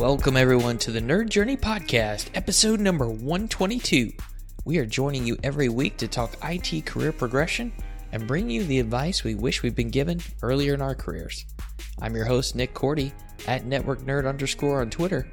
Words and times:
Welcome, 0.00 0.38
everyone, 0.38 0.78
to 0.78 0.92
the 0.92 1.00
Nerd 1.00 1.28
Journey 1.28 1.58
Podcast, 1.58 2.30
episode 2.34 2.80
number 2.80 3.06
122. 3.06 4.10
We 4.64 4.78
are 4.78 4.86
joining 4.86 5.26
you 5.26 5.36
every 5.44 5.68
week 5.68 5.98
to 5.98 6.08
talk 6.08 6.38
IT 6.42 6.86
career 6.86 7.12
progression 7.12 7.70
and 8.10 8.26
bring 8.26 8.48
you 8.48 8.64
the 8.64 8.80
advice 8.80 9.22
we 9.22 9.34
wish 9.34 9.62
we'd 9.62 9.74
been 9.74 9.90
given 9.90 10.22
earlier 10.40 10.72
in 10.72 10.80
our 10.80 10.94
careers. 10.94 11.44
I'm 12.00 12.16
your 12.16 12.24
host, 12.24 12.56
Nick 12.56 12.72
Korte, 12.72 13.12
at 13.46 13.66
Network 13.66 14.00
Nerd 14.00 14.26
underscore 14.26 14.80
on 14.80 14.88
Twitter, 14.88 15.28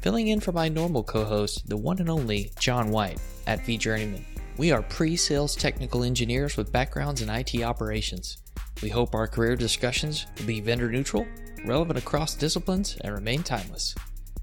filling 0.00 0.26
in 0.26 0.40
for 0.40 0.50
my 0.50 0.68
normal 0.68 1.04
co 1.04 1.24
host, 1.24 1.68
the 1.68 1.76
one 1.76 2.00
and 2.00 2.10
only 2.10 2.50
John 2.58 2.90
White, 2.90 3.20
at 3.46 3.60
vJourneyman. 3.60 4.24
We 4.56 4.72
are 4.72 4.82
pre 4.82 5.14
sales 5.14 5.54
technical 5.54 6.02
engineers 6.02 6.56
with 6.56 6.72
backgrounds 6.72 7.22
in 7.22 7.30
IT 7.30 7.62
operations. 7.62 8.38
We 8.82 8.88
hope 8.88 9.14
our 9.14 9.28
career 9.28 9.54
discussions 9.54 10.26
will 10.36 10.46
be 10.46 10.60
vendor 10.60 10.90
neutral, 10.90 11.24
relevant 11.64 12.00
across 12.00 12.34
disciplines, 12.34 12.96
and 13.02 13.14
remain 13.14 13.44
timeless. 13.44 13.94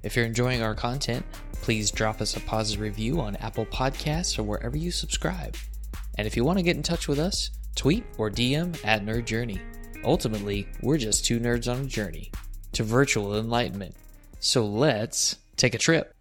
If 0.05 0.15
you're 0.15 0.27
enjoying 0.27 0.61
our 0.61 0.75
content, 0.75 1.25
please 1.63 1.89
drop 1.89 2.21
us 2.21 2.37
a 2.37 2.39
positive 2.41 2.79
review 2.79 3.19
on 3.19 3.35
Apple 3.37 3.65
Podcasts 3.65 4.37
or 4.37 4.43
wherever 4.43 4.77
you 4.77 4.91
subscribe. 4.91 5.57
And 6.19 6.27
if 6.27 6.37
you 6.37 6.43
want 6.43 6.59
to 6.59 6.63
get 6.63 6.75
in 6.75 6.83
touch 6.83 7.07
with 7.07 7.17
us, 7.17 7.49
tweet 7.75 8.05
or 8.19 8.29
DM 8.29 8.79
at 8.85 9.03
Nerd 9.03 9.25
Journey. 9.25 9.59
Ultimately, 10.03 10.67
we're 10.83 10.99
just 10.99 11.25
two 11.25 11.39
nerds 11.39 11.67
on 11.67 11.81
a 11.81 11.85
journey 11.85 12.31
to 12.73 12.83
virtual 12.83 13.35
enlightenment. 13.35 13.95
So 14.39 14.63
let's 14.67 15.37
take 15.57 15.73
a 15.73 15.79
trip. 15.79 16.13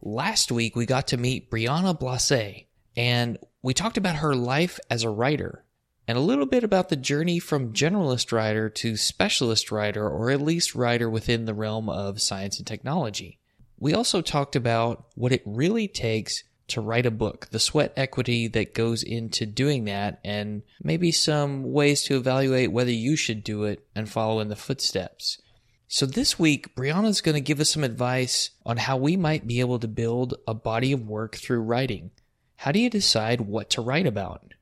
Last 0.00 0.52
week, 0.52 0.76
we 0.76 0.86
got 0.86 1.08
to 1.08 1.16
meet 1.16 1.50
Brianna 1.50 1.98
Blacet, 1.98 2.66
and 2.96 3.36
we 3.62 3.74
talked 3.74 3.96
about 3.96 4.16
her 4.16 4.36
life 4.36 4.78
as 4.90 5.02
a 5.02 5.10
writer 5.10 5.63
and 6.06 6.18
a 6.18 6.22
little 6.22 6.46
bit 6.46 6.64
about 6.64 6.88
the 6.88 6.96
journey 6.96 7.38
from 7.38 7.72
generalist 7.72 8.32
writer 8.32 8.68
to 8.68 8.96
specialist 8.96 9.72
writer, 9.72 10.08
or 10.08 10.30
at 10.30 10.40
least 10.40 10.74
writer 10.74 11.08
within 11.08 11.44
the 11.44 11.54
realm 11.54 11.88
of 11.88 12.20
science 12.20 12.58
and 12.58 12.66
technology. 12.66 13.38
We 13.78 13.94
also 13.94 14.20
talked 14.20 14.56
about 14.56 15.06
what 15.14 15.32
it 15.32 15.42
really 15.44 15.88
takes 15.88 16.44
to 16.68 16.80
write 16.80 17.06
a 17.06 17.10
book, 17.10 17.48
the 17.50 17.58
sweat 17.58 17.92
equity 17.96 18.48
that 18.48 18.74
goes 18.74 19.02
into 19.02 19.46
doing 19.46 19.84
that, 19.84 20.20
and 20.24 20.62
maybe 20.82 21.12
some 21.12 21.72
ways 21.72 22.02
to 22.04 22.16
evaluate 22.16 22.72
whether 22.72 22.90
you 22.90 23.16
should 23.16 23.44
do 23.44 23.64
it 23.64 23.86
and 23.94 24.08
follow 24.08 24.40
in 24.40 24.48
the 24.48 24.56
footsteps. 24.56 25.40
So 25.88 26.06
this 26.06 26.38
week, 26.38 26.74
Brianna's 26.74 27.20
going 27.20 27.34
to 27.34 27.40
give 27.40 27.60
us 27.60 27.70
some 27.70 27.84
advice 27.84 28.50
on 28.64 28.78
how 28.78 28.96
we 28.96 29.16
might 29.16 29.46
be 29.46 29.60
able 29.60 29.78
to 29.78 29.88
build 29.88 30.34
a 30.46 30.54
body 30.54 30.92
of 30.92 31.06
work 31.06 31.36
through 31.36 31.60
writing. 31.60 32.10
How 32.56 32.72
do 32.72 32.78
you 32.78 32.88
decide 32.88 33.42
what 33.42 33.70
to 33.70 33.82
write 33.82 34.06
about? 34.06 34.54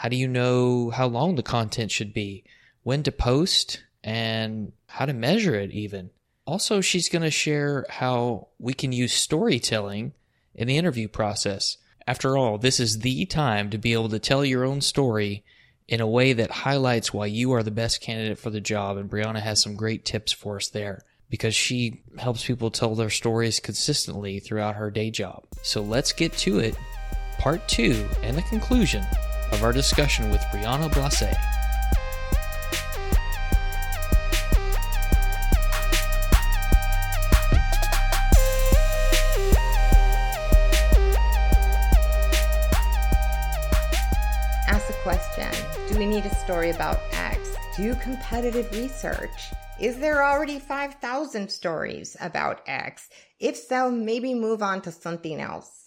How 0.00 0.08
do 0.08 0.16
you 0.16 0.28
know 0.28 0.88
how 0.88 1.08
long 1.08 1.34
the 1.34 1.42
content 1.42 1.90
should 1.90 2.14
be, 2.14 2.42
when 2.84 3.02
to 3.02 3.12
post, 3.12 3.84
and 4.02 4.72
how 4.86 5.04
to 5.04 5.12
measure 5.12 5.54
it, 5.54 5.72
even? 5.72 6.08
Also, 6.46 6.80
she's 6.80 7.10
going 7.10 7.20
to 7.20 7.30
share 7.30 7.84
how 7.90 8.48
we 8.58 8.72
can 8.72 8.92
use 8.92 9.12
storytelling 9.12 10.14
in 10.54 10.68
the 10.68 10.78
interview 10.78 11.06
process. 11.06 11.76
After 12.06 12.38
all, 12.38 12.56
this 12.56 12.80
is 12.80 13.00
the 13.00 13.26
time 13.26 13.68
to 13.68 13.76
be 13.76 13.92
able 13.92 14.08
to 14.08 14.18
tell 14.18 14.42
your 14.42 14.64
own 14.64 14.80
story 14.80 15.44
in 15.86 16.00
a 16.00 16.08
way 16.08 16.32
that 16.32 16.50
highlights 16.50 17.12
why 17.12 17.26
you 17.26 17.52
are 17.52 17.62
the 17.62 17.70
best 17.70 18.00
candidate 18.00 18.38
for 18.38 18.48
the 18.48 18.58
job. 18.58 18.96
And 18.96 19.10
Brianna 19.10 19.42
has 19.42 19.60
some 19.60 19.76
great 19.76 20.06
tips 20.06 20.32
for 20.32 20.56
us 20.56 20.68
there 20.68 21.02
because 21.28 21.54
she 21.54 22.00
helps 22.16 22.42
people 22.42 22.70
tell 22.70 22.94
their 22.94 23.10
stories 23.10 23.60
consistently 23.60 24.40
throughout 24.40 24.76
her 24.76 24.90
day 24.90 25.10
job. 25.10 25.44
So 25.60 25.82
let's 25.82 26.14
get 26.14 26.32
to 26.38 26.58
it. 26.58 26.74
Part 27.38 27.68
two 27.68 28.08
and 28.22 28.34
the 28.38 28.42
conclusion 28.42 29.04
of 29.52 29.62
our 29.62 29.72
discussion 29.72 30.30
with 30.30 30.40
Brianna 30.52 30.90
Blacet. 30.90 31.34
Ask 44.68 44.88
a 44.88 44.92
question 45.02 45.50
Do 45.88 45.98
we 45.98 46.06
need 46.06 46.24
a 46.24 46.34
story 46.34 46.70
about 46.70 47.00
X? 47.12 47.56
Do 47.76 47.94
competitive 47.96 48.70
research. 48.72 49.52
Is 49.80 49.98
there 49.98 50.22
already 50.22 50.58
5,000 50.58 51.50
stories 51.50 52.16
about 52.20 52.60
X? 52.66 53.08
If 53.38 53.56
so, 53.56 53.90
maybe 53.90 54.34
move 54.34 54.62
on 54.62 54.82
to 54.82 54.92
something 54.92 55.40
else. 55.40 55.79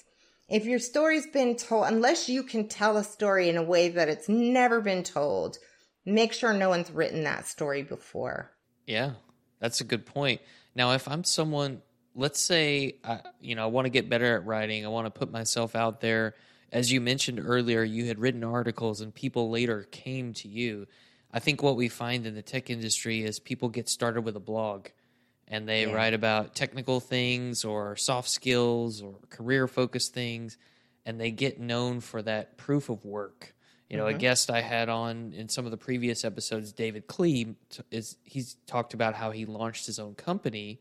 If 0.49 0.65
your 0.65 0.79
story's 0.79 1.27
been 1.27 1.55
told, 1.55 1.87
unless 1.87 2.27
you 2.27 2.43
can 2.43 2.67
tell 2.67 2.97
a 2.97 3.03
story 3.03 3.49
in 3.49 3.57
a 3.57 3.63
way 3.63 3.89
that 3.89 4.09
it's 4.09 4.27
never 4.27 4.81
been 4.81 5.03
told, 5.03 5.57
make 6.05 6.33
sure 6.33 6.53
no 6.53 6.69
one's 6.69 6.91
written 6.91 7.23
that 7.23 7.47
story 7.47 7.81
before. 7.81 8.51
Yeah, 8.85 9.11
that's 9.59 9.81
a 9.81 9.85
good 9.85 10.05
point. 10.05 10.41
Now, 10.75 10.91
if 10.93 11.07
I'm 11.07 11.23
someone, 11.23 11.81
let's 12.13 12.41
say, 12.41 12.97
I, 13.03 13.21
you 13.39 13.55
know, 13.55 13.63
I 13.63 13.67
want 13.67 13.85
to 13.85 13.89
get 13.89 14.09
better 14.09 14.35
at 14.35 14.45
writing, 14.45 14.85
I 14.85 14.89
want 14.89 15.05
to 15.05 15.17
put 15.17 15.31
myself 15.31 15.75
out 15.75 16.01
there. 16.01 16.35
As 16.71 16.91
you 16.91 16.99
mentioned 16.99 17.39
earlier, 17.43 17.83
you 17.83 18.05
had 18.07 18.19
written 18.19 18.43
articles 18.43 18.99
and 18.99 19.13
people 19.13 19.49
later 19.49 19.87
came 19.91 20.33
to 20.33 20.47
you. 20.47 20.87
I 21.31 21.39
think 21.39 21.63
what 21.63 21.75
we 21.77 21.87
find 21.87 22.25
in 22.25 22.35
the 22.35 22.41
tech 22.41 22.69
industry 22.69 23.23
is 23.23 23.39
people 23.39 23.69
get 23.69 23.87
started 23.87 24.21
with 24.21 24.35
a 24.35 24.41
blog 24.41 24.87
and 25.47 25.67
they 25.67 25.85
yeah. 25.85 25.93
write 25.93 26.13
about 26.13 26.55
technical 26.55 26.99
things 26.99 27.65
or 27.65 27.95
soft 27.95 28.29
skills 28.29 29.01
or 29.01 29.15
career 29.29 29.67
focused 29.67 30.13
things 30.13 30.57
and 31.05 31.19
they 31.19 31.31
get 31.31 31.59
known 31.59 31.99
for 31.99 32.21
that 32.21 32.57
proof 32.57 32.89
of 32.89 33.03
work 33.03 33.53
you 33.89 33.97
know 33.97 34.05
mm-hmm. 34.05 34.15
a 34.15 34.19
guest 34.19 34.49
i 34.49 34.61
had 34.61 34.89
on 34.89 35.33
in 35.33 35.49
some 35.49 35.65
of 35.65 35.71
the 35.71 35.77
previous 35.77 36.23
episodes 36.23 36.71
david 36.71 37.07
klee 37.07 37.55
is 37.91 38.17
he's 38.23 38.55
talked 38.65 38.93
about 38.93 39.13
how 39.13 39.31
he 39.31 39.45
launched 39.45 39.85
his 39.85 39.99
own 39.99 40.15
company 40.15 40.79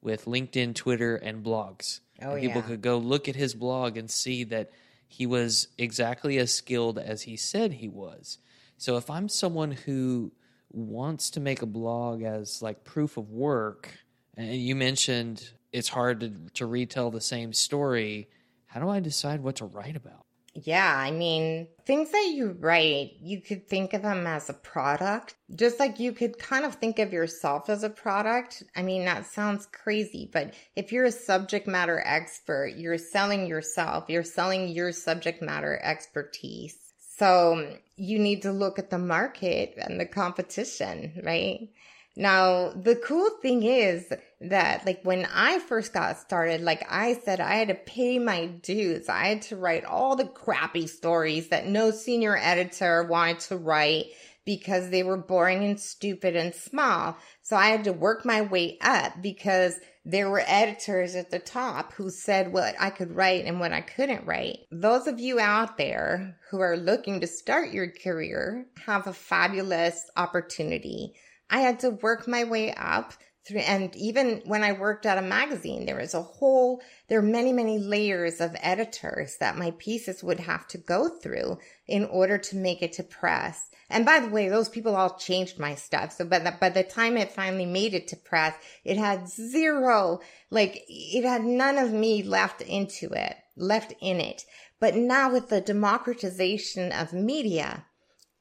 with 0.00 0.24
linkedin 0.26 0.74
twitter 0.74 1.16
and 1.16 1.44
blogs 1.44 2.00
oh, 2.22 2.32
and 2.32 2.40
people 2.40 2.60
yeah. 2.62 2.68
could 2.68 2.82
go 2.82 2.98
look 2.98 3.28
at 3.28 3.36
his 3.36 3.54
blog 3.54 3.96
and 3.96 4.10
see 4.10 4.44
that 4.44 4.70
he 5.06 5.26
was 5.26 5.68
exactly 5.78 6.38
as 6.38 6.52
skilled 6.52 6.98
as 6.98 7.22
he 7.22 7.36
said 7.36 7.72
he 7.72 7.88
was 7.88 8.38
so 8.76 8.96
if 8.96 9.10
i'm 9.10 9.28
someone 9.28 9.72
who 9.72 10.32
wants 10.70 11.30
to 11.30 11.40
make 11.40 11.62
a 11.62 11.66
blog 11.66 12.22
as 12.22 12.60
like 12.60 12.84
proof 12.84 13.16
of 13.16 13.30
work 13.30 13.90
and 14.36 14.54
you 14.54 14.74
mentioned 14.74 15.50
it's 15.72 15.88
hard 15.88 16.20
to, 16.20 16.32
to 16.54 16.66
retell 16.66 17.10
the 17.10 17.20
same 17.20 17.52
story. 17.52 18.28
How 18.66 18.80
do 18.80 18.88
I 18.88 19.00
decide 19.00 19.40
what 19.40 19.56
to 19.56 19.66
write 19.66 19.96
about? 19.96 20.24
Yeah, 20.54 20.96
I 20.96 21.10
mean, 21.10 21.66
things 21.84 22.12
that 22.12 22.30
you 22.32 22.56
write, 22.60 23.14
you 23.20 23.40
could 23.40 23.66
think 23.66 23.92
of 23.92 24.02
them 24.02 24.24
as 24.24 24.48
a 24.48 24.54
product, 24.54 25.34
just 25.56 25.80
like 25.80 25.98
you 25.98 26.12
could 26.12 26.38
kind 26.38 26.64
of 26.64 26.76
think 26.76 27.00
of 27.00 27.12
yourself 27.12 27.68
as 27.68 27.82
a 27.82 27.90
product. 27.90 28.62
I 28.76 28.82
mean, 28.82 29.04
that 29.04 29.26
sounds 29.26 29.66
crazy, 29.66 30.30
but 30.32 30.54
if 30.76 30.92
you're 30.92 31.06
a 31.06 31.12
subject 31.12 31.66
matter 31.66 32.00
expert, 32.06 32.74
you're 32.76 32.98
selling 32.98 33.48
yourself, 33.48 34.04
you're 34.08 34.22
selling 34.22 34.68
your 34.68 34.92
subject 34.92 35.42
matter 35.42 35.80
expertise. 35.82 36.76
So 37.16 37.76
you 37.96 38.20
need 38.20 38.42
to 38.42 38.52
look 38.52 38.78
at 38.78 38.90
the 38.90 38.98
market 38.98 39.74
and 39.76 39.98
the 39.98 40.06
competition, 40.06 41.20
right? 41.24 41.68
Now, 42.16 42.70
the 42.70 42.94
cool 42.94 43.28
thing 43.42 43.64
is 43.64 44.12
that, 44.40 44.86
like, 44.86 45.00
when 45.02 45.26
I 45.34 45.58
first 45.58 45.92
got 45.92 46.18
started, 46.18 46.60
like 46.60 46.86
I 46.88 47.14
said, 47.14 47.40
I 47.40 47.56
had 47.56 47.68
to 47.68 47.74
pay 47.74 48.18
my 48.20 48.46
dues. 48.46 49.08
I 49.08 49.26
had 49.26 49.42
to 49.42 49.56
write 49.56 49.84
all 49.84 50.14
the 50.14 50.26
crappy 50.26 50.86
stories 50.86 51.48
that 51.48 51.66
no 51.66 51.90
senior 51.90 52.36
editor 52.36 53.02
wanted 53.02 53.40
to 53.40 53.56
write 53.56 54.06
because 54.44 54.90
they 54.90 55.02
were 55.02 55.16
boring 55.16 55.64
and 55.64 55.80
stupid 55.80 56.36
and 56.36 56.54
small. 56.54 57.16
So 57.42 57.56
I 57.56 57.68
had 57.68 57.84
to 57.84 57.92
work 57.92 58.24
my 58.24 58.42
way 58.42 58.78
up 58.80 59.20
because 59.20 59.80
there 60.04 60.28
were 60.28 60.42
editors 60.46 61.14
at 61.14 61.30
the 61.30 61.38
top 61.38 61.94
who 61.94 62.10
said 62.10 62.52
what 62.52 62.74
I 62.78 62.90
could 62.90 63.16
write 63.16 63.46
and 63.46 63.58
what 63.58 63.72
I 63.72 63.80
couldn't 63.80 64.26
write. 64.26 64.58
Those 64.70 65.06
of 65.06 65.18
you 65.18 65.40
out 65.40 65.78
there 65.78 66.36
who 66.50 66.60
are 66.60 66.76
looking 66.76 67.20
to 67.20 67.26
start 67.26 67.72
your 67.72 67.90
career 67.90 68.66
have 68.84 69.06
a 69.06 69.14
fabulous 69.14 70.10
opportunity 70.14 71.14
I 71.50 71.60
had 71.60 71.80
to 71.80 71.90
work 71.90 72.26
my 72.26 72.44
way 72.44 72.72
up 72.74 73.14
through, 73.46 73.60
and 73.60 73.94
even 73.96 74.42
when 74.46 74.62
I 74.62 74.72
worked 74.72 75.04
at 75.04 75.18
a 75.18 75.22
magazine, 75.22 75.84
there 75.84 75.98
was 75.98 76.14
a 76.14 76.22
whole, 76.22 76.80
there 77.08 77.18
are 77.18 77.22
many, 77.22 77.52
many 77.52 77.78
layers 77.78 78.40
of 78.40 78.56
editors 78.60 79.36
that 79.38 79.58
my 79.58 79.72
pieces 79.72 80.24
would 80.24 80.40
have 80.40 80.66
to 80.68 80.78
go 80.78 81.08
through 81.08 81.58
in 81.86 82.06
order 82.06 82.38
to 82.38 82.56
make 82.56 82.82
it 82.82 82.94
to 82.94 83.02
press. 83.02 83.70
And 83.90 84.06
by 84.06 84.20
the 84.20 84.30
way, 84.30 84.48
those 84.48 84.70
people 84.70 84.96
all 84.96 85.18
changed 85.18 85.58
my 85.58 85.74
stuff. 85.74 86.12
So 86.12 86.24
by 86.24 86.38
the, 86.38 86.54
by 86.58 86.70
the 86.70 86.82
time 86.82 87.18
it 87.18 87.32
finally 87.32 87.66
made 87.66 87.92
it 87.92 88.08
to 88.08 88.16
press, 88.16 88.54
it 88.82 88.96
had 88.96 89.28
zero, 89.28 90.20
like 90.50 90.82
it 90.88 91.24
had 91.24 91.44
none 91.44 91.76
of 91.76 91.92
me 91.92 92.22
left 92.22 92.62
into 92.62 93.10
it, 93.12 93.36
left 93.56 93.92
in 94.00 94.20
it. 94.20 94.44
But 94.80 94.96
now 94.96 95.30
with 95.32 95.50
the 95.50 95.60
democratization 95.60 96.92
of 96.92 97.12
media, 97.12 97.84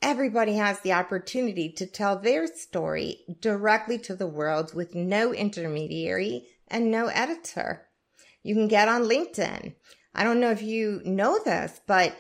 everybody 0.04 0.56
has 0.56 0.80
the 0.82 0.94
opportunity 0.94 1.72
to 1.72 1.88
tell 1.88 2.20
their 2.20 2.46
story 2.46 3.20
directly 3.40 3.98
to 3.98 4.16
the 4.16 4.28
world 4.28 4.76
with 4.76 4.94
no 4.94 5.34
intermediary 5.34 6.46
and 6.68 6.92
no 6.92 7.08
editor. 7.08 7.88
You 8.44 8.54
can 8.54 8.68
get 8.68 8.90
on 8.90 9.04
LinkedIn. 9.04 9.74
I 10.14 10.24
don't 10.24 10.42
know 10.42 10.52
if 10.52 10.62
you 10.62 11.02
know 11.06 11.40
this, 11.44 11.80
but 11.88 12.16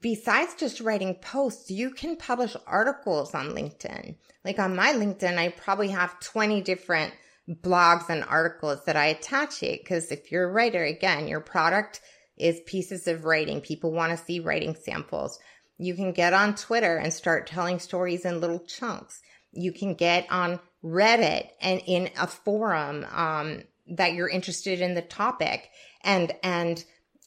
besides 0.00 0.56
just 0.58 0.80
writing 0.80 1.14
posts, 1.14 1.70
you 1.70 1.90
can 1.92 2.16
publish 2.16 2.56
articles 2.66 3.34
on 3.34 3.50
LinkedIn. 3.50 4.16
Like 4.44 4.58
on 4.58 4.74
my 4.74 4.92
LinkedIn, 4.92 5.38
I 5.38 5.50
probably 5.50 5.88
have 5.88 6.20
20 6.20 6.60
different 6.62 7.14
blogs 7.48 8.10
and 8.10 8.24
articles 8.24 8.84
that 8.84 8.96
I 8.96 9.06
attach 9.06 9.62
it. 9.62 9.80
Because 9.82 10.10
if 10.10 10.32
you're 10.32 10.48
a 10.48 10.52
writer, 10.52 10.82
again, 10.82 11.28
your 11.28 11.40
product 11.40 12.00
is 12.36 12.60
pieces 12.66 13.06
of 13.06 13.24
writing. 13.24 13.60
People 13.60 13.92
want 13.92 14.16
to 14.16 14.24
see 14.24 14.40
writing 14.40 14.74
samples. 14.74 15.38
You 15.78 15.94
can 15.94 16.12
get 16.12 16.34
on 16.34 16.54
Twitter 16.54 16.96
and 16.96 17.12
start 17.12 17.46
telling 17.46 17.78
stories 17.78 18.24
in 18.24 18.40
little 18.40 18.60
chunks. 18.60 19.20
You 19.52 19.72
can 19.72 19.94
get 19.94 20.26
on 20.30 20.60
Reddit 20.84 21.48
and 21.60 21.80
in 21.86 22.10
a 22.18 22.26
forum 22.26 23.06
um, 23.10 23.62
that 23.88 24.12
you're 24.14 24.28
interested 24.28 24.80
in 24.80 24.94
the 24.94 25.02
topic 25.02 25.70
and 26.02 26.32
and 26.42 26.84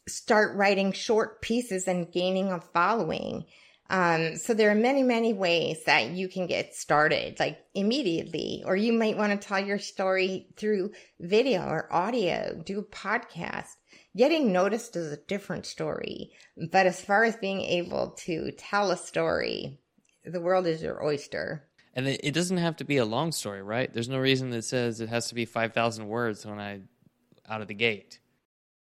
start 0.08 0.56
writing 0.56 0.92
short 0.92 1.42
pieces 1.42 1.88
and 1.88 2.12
gaining 2.12 2.52
a 2.52 2.60
following. 2.60 3.46
Um, 3.90 4.38
so 4.38 4.54
there 4.54 4.72
are 4.72 4.76
many, 4.76 5.04
many 5.04 5.34
ways 5.34 5.84
that 5.86 6.12
you 6.12 6.30
can 6.30 6.48
get 6.48 6.74
started, 6.74 7.40
like 7.40 7.60
immediately, 7.74 8.64
or 8.66 8.76
you 8.76 8.94
might 8.94 9.18
want 9.18 9.40
to 9.40 9.48
tell 9.48 9.60
your 9.60 9.80
story 9.80 10.48
through 10.56 10.92
video 11.20 11.62
or 11.68 11.94
audio, 11.94 12.62
do 12.66 12.80
a 12.80 12.84
podcast. 12.84 13.76
Getting 14.16 14.52
noticed 14.52 14.96
is 14.96 15.12
a 15.12 15.18
different 15.18 15.66
story. 15.66 16.32
But 16.72 16.86
as 16.86 17.00
far 17.00 17.24
as 17.24 17.36
being 17.38 17.62
able 17.62 18.12
to 18.26 18.52
tell 18.52 18.92
a 18.92 18.98
story, 18.98 19.80
the 20.26 20.42
world 20.42 20.68
is 20.68 20.82
your 20.82 21.04
oyster. 21.04 21.64
And 21.94 22.08
it 22.08 22.34
doesn't 22.34 22.58
have 22.58 22.78
to 22.78 22.86
be 22.86 22.98
a 22.98 23.06
long 23.06 23.32
story, 23.32 23.62
right? 23.62 23.94
There's 23.94 24.10
no 24.10 24.20
reason 24.20 24.50
that 24.52 24.64
says 24.64 25.02
it 25.02 25.10
has 25.10 25.28
to 25.28 25.36
be 25.36 25.46
5,000 25.46 26.08
words 26.08 26.46
when 26.46 26.60
I 26.60 26.82
out 27.50 27.62
of 27.62 27.68
the 27.68 27.74
gate. 27.74 28.20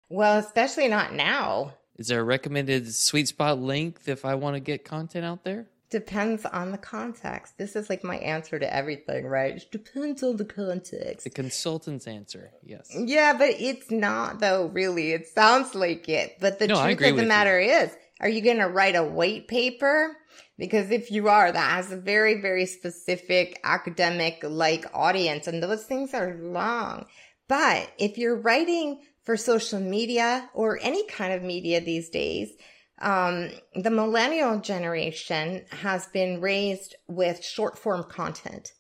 Well, 0.09 0.39
especially 0.39 0.87
not 0.87 1.13
now. 1.13 1.73
Is 1.97 2.07
there 2.07 2.19
a 2.19 2.23
recommended 2.23 2.93
sweet 2.93 3.27
spot 3.27 3.59
length 3.59 4.07
if 4.07 4.25
I 4.25 4.35
want 4.35 4.55
to 4.55 4.59
get 4.59 4.85
content 4.85 5.25
out 5.25 5.43
there? 5.43 5.67
Depends 5.89 6.45
on 6.45 6.71
the 6.71 6.77
context. 6.77 7.57
This 7.57 7.75
is 7.75 7.89
like 7.89 8.03
my 8.03 8.17
answer 8.17 8.59
to 8.59 8.73
everything, 8.73 9.25
right? 9.25 9.55
It 9.55 9.71
depends 9.71 10.21
on 10.21 10.35
the 10.35 10.45
context. 10.45 11.23
The 11.23 11.29
consultant's 11.29 12.07
answer, 12.07 12.51
yes. 12.61 12.91
Yeah, 12.93 13.33
but 13.37 13.51
it's 13.51 13.89
not 13.89 14.39
though, 14.39 14.65
really. 14.67 15.13
It 15.13 15.27
sounds 15.27 15.75
like 15.75 16.09
it. 16.09 16.37
But 16.41 16.59
the 16.59 16.67
no, 16.67 16.83
truth 16.83 17.01
of 17.01 17.17
the 17.17 17.23
matter 17.23 17.59
you. 17.61 17.71
is, 17.71 17.91
are 18.19 18.27
you 18.27 18.41
going 18.41 18.57
to 18.57 18.67
write 18.67 18.95
a 18.95 19.03
white 19.03 19.47
paper? 19.47 20.17
Because 20.57 20.91
if 20.91 21.09
you 21.11 21.29
are, 21.29 21.51
that 21.51 21.71
has 21.75 21.91
a 21.91 21.97
very, 21.97 22.41
very 22.41 22.65
specific 22.65 23.59
academic 23.63 24.39
like 24.43 24.85
audience 24.93 25.47
and 25.47 25.63
those 25.63 25.85
things 25.85 26.13
are 26.13 26.35
long. 26.35 27.05
But 27.47 27.89
if 27.97 28.17
you're 28.17 28.35
writing 28.35 28.99
for 29.27 29.35
social 29.35 29.81
media 29.81 30.49
or 30.53 30.79
any 30.81 31.05
kind 31.05 31.33
of 31.33 31.43
media 31.43 31.81
these 31.81 32.09
days. 32.09 32.49
Um, 32.99 33.49
the 33.75 33.91
millennial 33.91 34.59
generation 34.59 35.65
has 35.69 36.07
been 36.07 36.41
raised 36.41 36.95
with 37.07 37.43
short 37.43 37.77
form 37.77 38.03
content. 38.03 38.73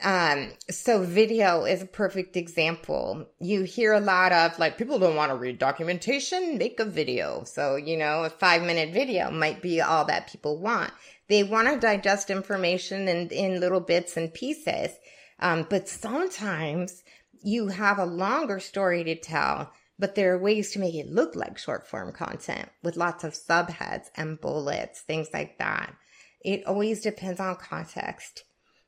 Um, 0.00 0.52
so 0.70 1.02
video 1.02 1.64
is 1.64 1.82
a 1.82 1.86
perfect 1.86 2.36
example. 2.36 3.26
You 3.40 3.64
hear 3.64 3.94
a 3.94 4.00
lot 4.00 4.32
of 4.32 4.56
like, 4.58 4.78
people 4.78 4.98
don't 4.98 5.16
want 5.16 5.32
to 5.32 5.36
read 5.36 5.58
documentation, 5.58 6.56
make 6.56 6.78
a 6.78 6.84
video. 6.84 7.42
So, 7.44 7.76
you 7.76 7.96
know, 7.96 8.24
a 8.24 8.30
five 8.30 8.62
minute 8.62 8.94
video 8.94 9.30
might 9.30 9.60
be 9.60 9.80
all 9.80 10.04
that 10.04 10.30
people 10.30 10.60
want. 10.60 10.92
They 11.28 11.42
want 11.42 11.68
to 11.68 11.80
digest 11.80 12.30
information 12.30 13.08
in, 13.08 13.28
in 13.28 13.60
little 13.60 13.80
bits 13.80 14.16
and 14.16 14.32
pieces. 14.32 14.92
Um, 15.40 15.66
but 15.68 15.88
sometimes 15.88 17.02
you 17.42 17.68
have 17.68 17.98
a 17.98 18.04
longer 18.04 18.60
story 18.60 19.04
to 19.04 19.16
tell, 19.16 19.72
but 19.98 20.14
there 20.14 20.32
are 20.34 20.38
ways 20.38 20.70
to 20.72 20.78
make 20.78 20.94
it 20.94 21.10
look 21.10 21.34
like 21.34 21.58
short 21.58 21.86
form 21.86 22.12
content 22.12 22.68
with 22.82 22.96
lots 22.96 23.24
of 23.24 23.34
subheads 23.34 24.06
and 24.14 24.40
bullets, 24.40 25.00
things 25.00 25.28
like 25.32 25.58
that. 25.58 25.94
It 26.40 26.64
always 26.66 27.02
depends 27.02 27.40
on 27.40 27.56
context. 27.56 28.44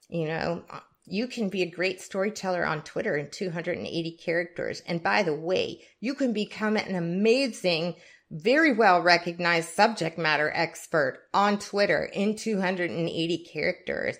You 0.08 0.26
know, 0.26 0.64
you 1.06 1.26
can 1.26 1.48
be 1.48 1.62
a 1.62 1.70
great 1.70 2.00
storyteller 2.00 2.64
on 2.64 2.82
Twitter 2.82 3.16
in 3.16 3.30
280 3.30 4.18
characters. 4.24 4.82
And 4.86 5.02
by 5.02 5.22
the 5.22 5.34
way, 5.34 5.82
you 6.00 6.14
can 6.14 6.32
become 6.32 6.76
an 6.76 6.94
amazing, 6.94 7.96
very 8.30 8.72
well 8.72 9.02
recognized 9.02 9.70
subject 9.70 10.16
matter 10.16 10.52
expert 10.54 11.24
on 11.34 11.58
Twitter 11.58 12.04
in 12.04 12.36
280 12.36 13.48
characters. 13.52 14.16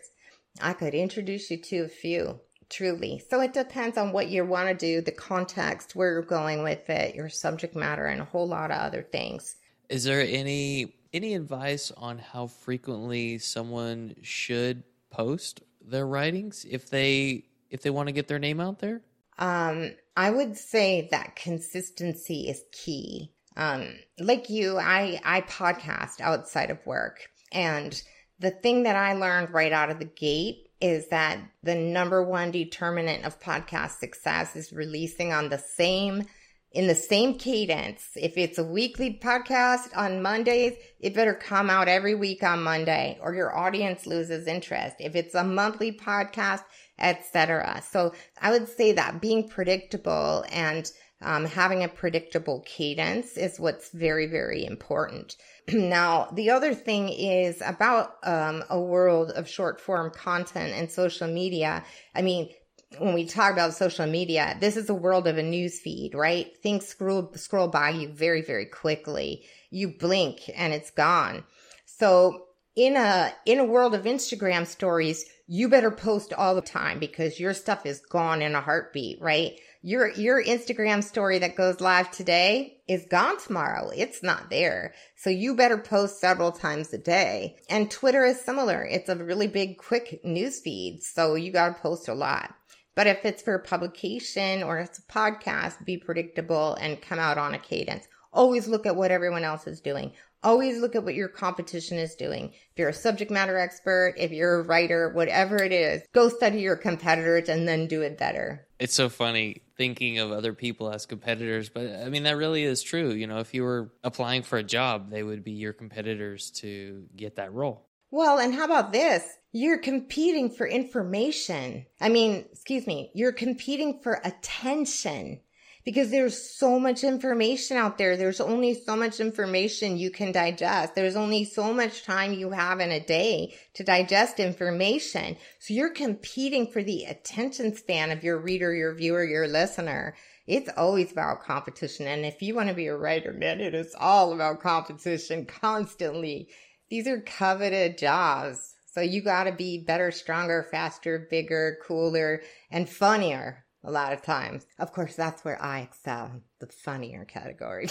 I 0.61 0.73
could 0.73 0.95
introduce 0.95 1.51
you 1.51 1.59
to 1.63 1.85
a 1.85 1.89
few 1.89 2.41
truly. 2.71 3.23
So 3.29 3.41
it 3.41 3.53
depends 3.53 3.99
on 3.99 4.13
what 4.13 4.29
you 4.29 4.45
want 4.45 4.69
to 4.69 4.75
do, 4.75 5.01
the 5.01 5.13
context, 5.13 5.95
where 5.95 6.13
you're 6.13 6.23
going 6.23 6.63
with 6.63 6.89
it, 6.89 7.15
your 7.15 7.29
subject 7.29 7.77
matter, 7.77 8.07
and 8.07 8.21
a 8.21 8.25
whole 8.25 8.49
lot 8.49 8.71
of 8.71 8.79
other 8.79 9.03
things. 9.03 9.57
Is 9.89 10.05
there 10.05 10.21
any 10.21 10.95
any 11.13 11.35
advice 11.35 11.91
on 11.97 12.19
how 12.19 12.47
frequently 12.47 13.39
someone 13.39 14.15
should 14.23 14.85
post 15.11 15.63
their 15.81 16.07
writings 16.07 16.65
if 16.69 16.89
they 16.89 17.45
if 17.71 17.83
they 17.83 17.91
want 17.91 18.09
to 18.09 18.13
get 18.13 18.29
their 18.29 18.39
name 18.39 18.61
out 18.61 18.79
there? 18.79 19.03
Um, 19.39 19.93
I 20.17 20.31
would 20.31 20.57
say 20.57 21.09
that 21.11 21.37
consistency 21.37 22.49
is 22.49 22.63
key. 22.73 23.33
Um, 23.57 23.89
like 24.19 24.49
you, 24.49 24.79
I 24.79 25.21
I 25.25 25.41
podcast 25.43 26.21
outside 26.21 26.71
of 26.71 26.85
work, 26.87 27.29
and 27.51 28.01
the 28.39 28.51
thing 28.51 28.85
that 28.85 28.97
I 28.97 29.15
learned 29.15 29.53
right 29.53 29.73
out 29.73 29.91
of 29.91 29.99
the 29.99 30.05
gate 30.05 30.70
is 30.81 31.09
that 31.09 31.39
the 31.63 31.75
number 31.75 32.23
one 32.23 32.51
determinant 32.51 33.25
of 33.25 33.41
podcast 33.41 33.99
success 33.99 34.57
is 34.57 34.73
releasing 34.73 35.33
on 35.33 35.49
the 35.49 35.59
same 35.59 36.25
in 36.73 36.87
the 36.87 36.95
same 36.95 37.37
cadence. 37.37 38.11
If 38.15 38.39
it's 38.39 38.59
a 38.59 38.65
weekly 38.65 39.19
podcast 39.21 39.97
on 39.97 40.23
Mondays, 40.23 40.75
it 41.01 41.15
better 41.15 41.35
come 41.35 41.69
out 41.69 41.89
every 41.89 42.15
week 42.15 42.45
on 42.45 42.63
Monday 42.63 43.19
or 43.21 43.35
your 43.35 43.57
audience 43.57 44.07
loses 44.07 44.47
interest. 44.47 44.97
If 45.01 45.17
it's 45.17 45.35
a 45.35 45.43
monthly 45.43 45.91
podcast, 45.93 46.63
etc. 46.99 47.83
So 47.91 48.15
I 48.41 48.53
would 48.53 48.69
say 48.69 48.93
that 48.93 49.21
being 49.21 49.49
predictable 49.49 50.45
and 50.51 50.91
um, 51.23 51.45
having 51.45 51.85
a 51.85 51.89
predictable 51.89 52.61
cadence 52.67 53.37
is 53.37 53.61
what's 53.61 53.91
very, 53.91 54.27
very 54.27 54.65
important. 54.65 55.37
now, 55.73 56.31
the 56.33 56.51
other 56.51 56.75
thing 56.75 57.11
is 57.11 57.63
about 57.65 58.17
um, 58.23 58.65
a 58.71 58.81
world 58.81 59.31
of 59.33 59.49
short 59.49 59.81
form 59.81 60.11
content 60.11 60.73
and 60.73 60.91
social 60.91 61.29
media. 61.29 61.85
I 62.15 62.23
mean, 62.23 62.51
when 62.99 63.15
we 63.15 63.25
talk 63.25 63.53
about 63.53 63.75
social 63.75 64.07
media, 64.07 64.57
this 64.61 64.77
is 64.77 64.89
a 64.89 64.95
world 64.95 65.29
of 65.29 65.39
a 65.39 65.43
news 65.43 65.79
feed, 65.79 66.15
right? 66.15 66.57
Things 66.63 66.87
scroll 66.87 67.31
scroll 67.35 67.69
by 67.69 67.91
you 67.91 68.09
very, 68.09 68.43
very 68.43 68.67
quickly. 68.67 69.45
You 69.71 69.89
blink 69.97 70.51
and 70.57 70.73
it's 70.73 70.91
gone. 70.91 71.45
So 71.85 72.47
in 72.75 72.97
a 72.97 73.33
in 73.47 73.59
a 73.59 73.65
world 73.65 73.95
of 73.95 74.05
Instagram 74.05 74.67
stories, 74.67 75.25
you 75.47 75.69
better 75.69 75.91
post 75.91 76.33
all 76.33 76.55
the 76.55 76.63
time 76.63 76.99
because 76.99 77.39
your 77.39 77.55
stuff 77.55 77.87
is 77.87 78.01
gone 78.01 78.43
in 78.43 78.55
a 78.55 78.61
heartbeat, 78.61 79.21
right? 79.21 79.59
Your 79.83 80.11
your 80.13 80.43
Instagram 80.43 81.03
story 81.03 81.39
that 81.39 81.57
goes 81.57 81.81
live 81.81 82.11
today 82.11 82.83
is 82.87 83.07
gone 83.07 83.39
tomorrow. 83.39 83.91
It's 83.95 84.23
not 84.23 84.51
there. 84.51 84.95
So 85.17 85.31
you 85.31 85.57
better 85.57 85.79
post 85.79 86.21
several 86.21 86.53
times 86.53 86.93
a 86.93 86.99
day. 86.99 87.57
And 87.69 87.91
Twitter 87.91 88.25
is 88.25 88.41
similar. 88.41 88.85
It's 88.85 89.09
a 89.09 89.17
really 89.17 89.47
big 89.47 89.79
quick 89.79 90.21
news 90.25 90.61
feed. 90.61 91.03
So 91.03 91.35
you 91.35 91.51
got 91.53 91.77
to 91.77 91.83
post 91.83 92.09
a 92.09 92.15
lot. 92.15 92.55
But 92.95 93.07
if 93.07 93.25
it's 93.25 93.43
for 93.43 93.59
publication 93.59 94.63
or 94.63 94.79
it's 94.79 94.99
a 94.99 95.03
podcast, 95.03 95.85
be 95.87 95.97
predictable 95.97 96.75
and 96.75 97.01
come 97.01 97.19
out 97.19 97.39
on 97.39 97.55
a 97.55 97.59
cadence. 97.59 98.07
Always 98.33 98.69
look 98.69 98.85
at 98.85 98.97
what 98.97 99.11
everyone 99.11 99.45
else 99.45 99.67
is 99.67 99.81
doing. 99.81 100.13
Always 100.43 100.81
look 100.81 100.97
at 100.97 101.05
what 101.05 101.15
your 101.15 101.29
competition 101.29 101.99
is 101.99 102.15
doing. 102.15 102.53
If 102.53 102.79
you're 102.79 102.89
a 102.89 102.95
subject 102.95 103.31
matter 103.31 103.59
expert, 103.59 104.15
if 104.17 104.31
you're 104.31 104.61
a 104.61 104.63
writer, 104.63 105.11
whatever 105.11 105.63
it 105.63 105.73
is, 105.73 106.03
go 106.13 106.29
study 106.31 106.61
your 106.61 106.77
competitors 106.77 107.49
and 107.49 107.69
then 107.69 107.87
do 107.87 108.01
it 108.01 108.19
better. 108.19 108.67
It's 108.79 108.95
so 108.95 109.11
funny 109.11 109.63
thinking 109.77 110.19
of 110.19 110.33
other 110.33 110.55
people 110.55 110.91
as 110.91 111.05
competitors, 111.05 111.69
but 111.69 111.91
I 111.91 112.09
mean, 112.09 112.23
that 112.23 112.37
really 112.37 112.65
is 112.65 112.83
true. 112.83 113.11
You 113.11 113.27
know, 113.27 113.39
if 113.39 113.53
you 113.53 113.63
were 113.63 113.93
applying 114.03 114.43
for 114.43 114.59
a 114.59 114.63
job, 114.63 115.11
they 115.11 115.23
would 115.23 115.45
be 115.45 115.53
your 115.53 115.75
competitors 115.75 116.51
to 116.53 117.05
get 117.15 117.37
that 117.37 117.53
role. 117.53 117.87
Well, 118.11 118.39
and 118.39 118.55
how 118.55 118.65
about 118.65 118.93
this? 118.93 119.23
You're 119.53 119.79
competing 119.79 120.51
for 120.51 120.67
information. 120.67 121.87
I 122.01 122.09
mean, 122.09 122.47
excuse 122.51 122.87
me, 122.87 123.11
you're 123.15 123.33
competing 123.33 124.01
for 124.03 124.21
attention 124.25 125.41
because 125.85 126.11
there's 126.11 126.41
so 126.41 126.79
much 126.79 127.05
information 127.05 127.77
out 127.77 127.97
there. 127.97 128.17
There's 128.17 128.41
only 128.41 128.75
so 128.75 128.97
much 128.97 129.21
information 129.21 129.97
you 129.97 130.11
can 130.11 130.33
digest. 130.33 130.95
There's 130.95 131.17
only 131.17 131.45
so 131.45 131.73
much 131.73 132.05
time 132.05 132.33
you 132.33 132.51
have 132.51 132.81
in 132.81 132.91
a 132.91 133.01
day 133.01 133.55
to 133.75 133.85
digest 133.85 134.41
information. 134.41 135.37
So 135.59 135.75
you're 135.75 135.95
competing 135.95 136.67
for 136.67 136.83
the 136.83 137.05
attention 137.05 137.75
span 137.75 138.11
of 138.11 138.23
your 138.23 138.39
reader, 138.39 138.75
your 138.75 138.95
viewer, 138.95 139.25
your 139.25 139.49
listener. 139.49 140.15
It's 140.47 140.71
always 140.77 141.13
about 141.13 141.43
competition. 141.43 142.07
And 142.07 142.27
if 142.27 142.43
you 142.43 142.55
want 142.55 142.69
to 142.69 142.75
be 142.75 142.89
a 142.89 142.97
writer, 142.97 143.33
man, 143.33 143.61
it 143.61 143.75
is 143.75 143.95
all 143.99 144.35
about 144.35 144.61
competition 144.61 145.47
constantly. 145.47 146.49
These 146.91 147.07
are 147.07 147.21
coveted 147.21 147.97
jobs. 147.97 148.75
So 148.93 149.01
you 149.01 149.23
got 149.23 149.45
to 149.45 149.53
be 149.53 149.85
better, 149.85 150.11
stronger, 150.11 150.67
faster, 150.71 151.29
bigger, 151.31 151.79
cooler, 151.87 152.43
and 152.71 152.89
funnier 152.89 153.65
a 153.85 153.91
lot 153.91 154.13
of 154.13 154.23
times. 154.23 154.67
Of 154.79 154.93
course, 154.93 155.17
that's 155.17 155.45
where 155.45 155.61
I 155.63 155.81
excel, 155.81 156.31
the 156.59 156.67
funnier 156.67 157.25
category 157.25 157.89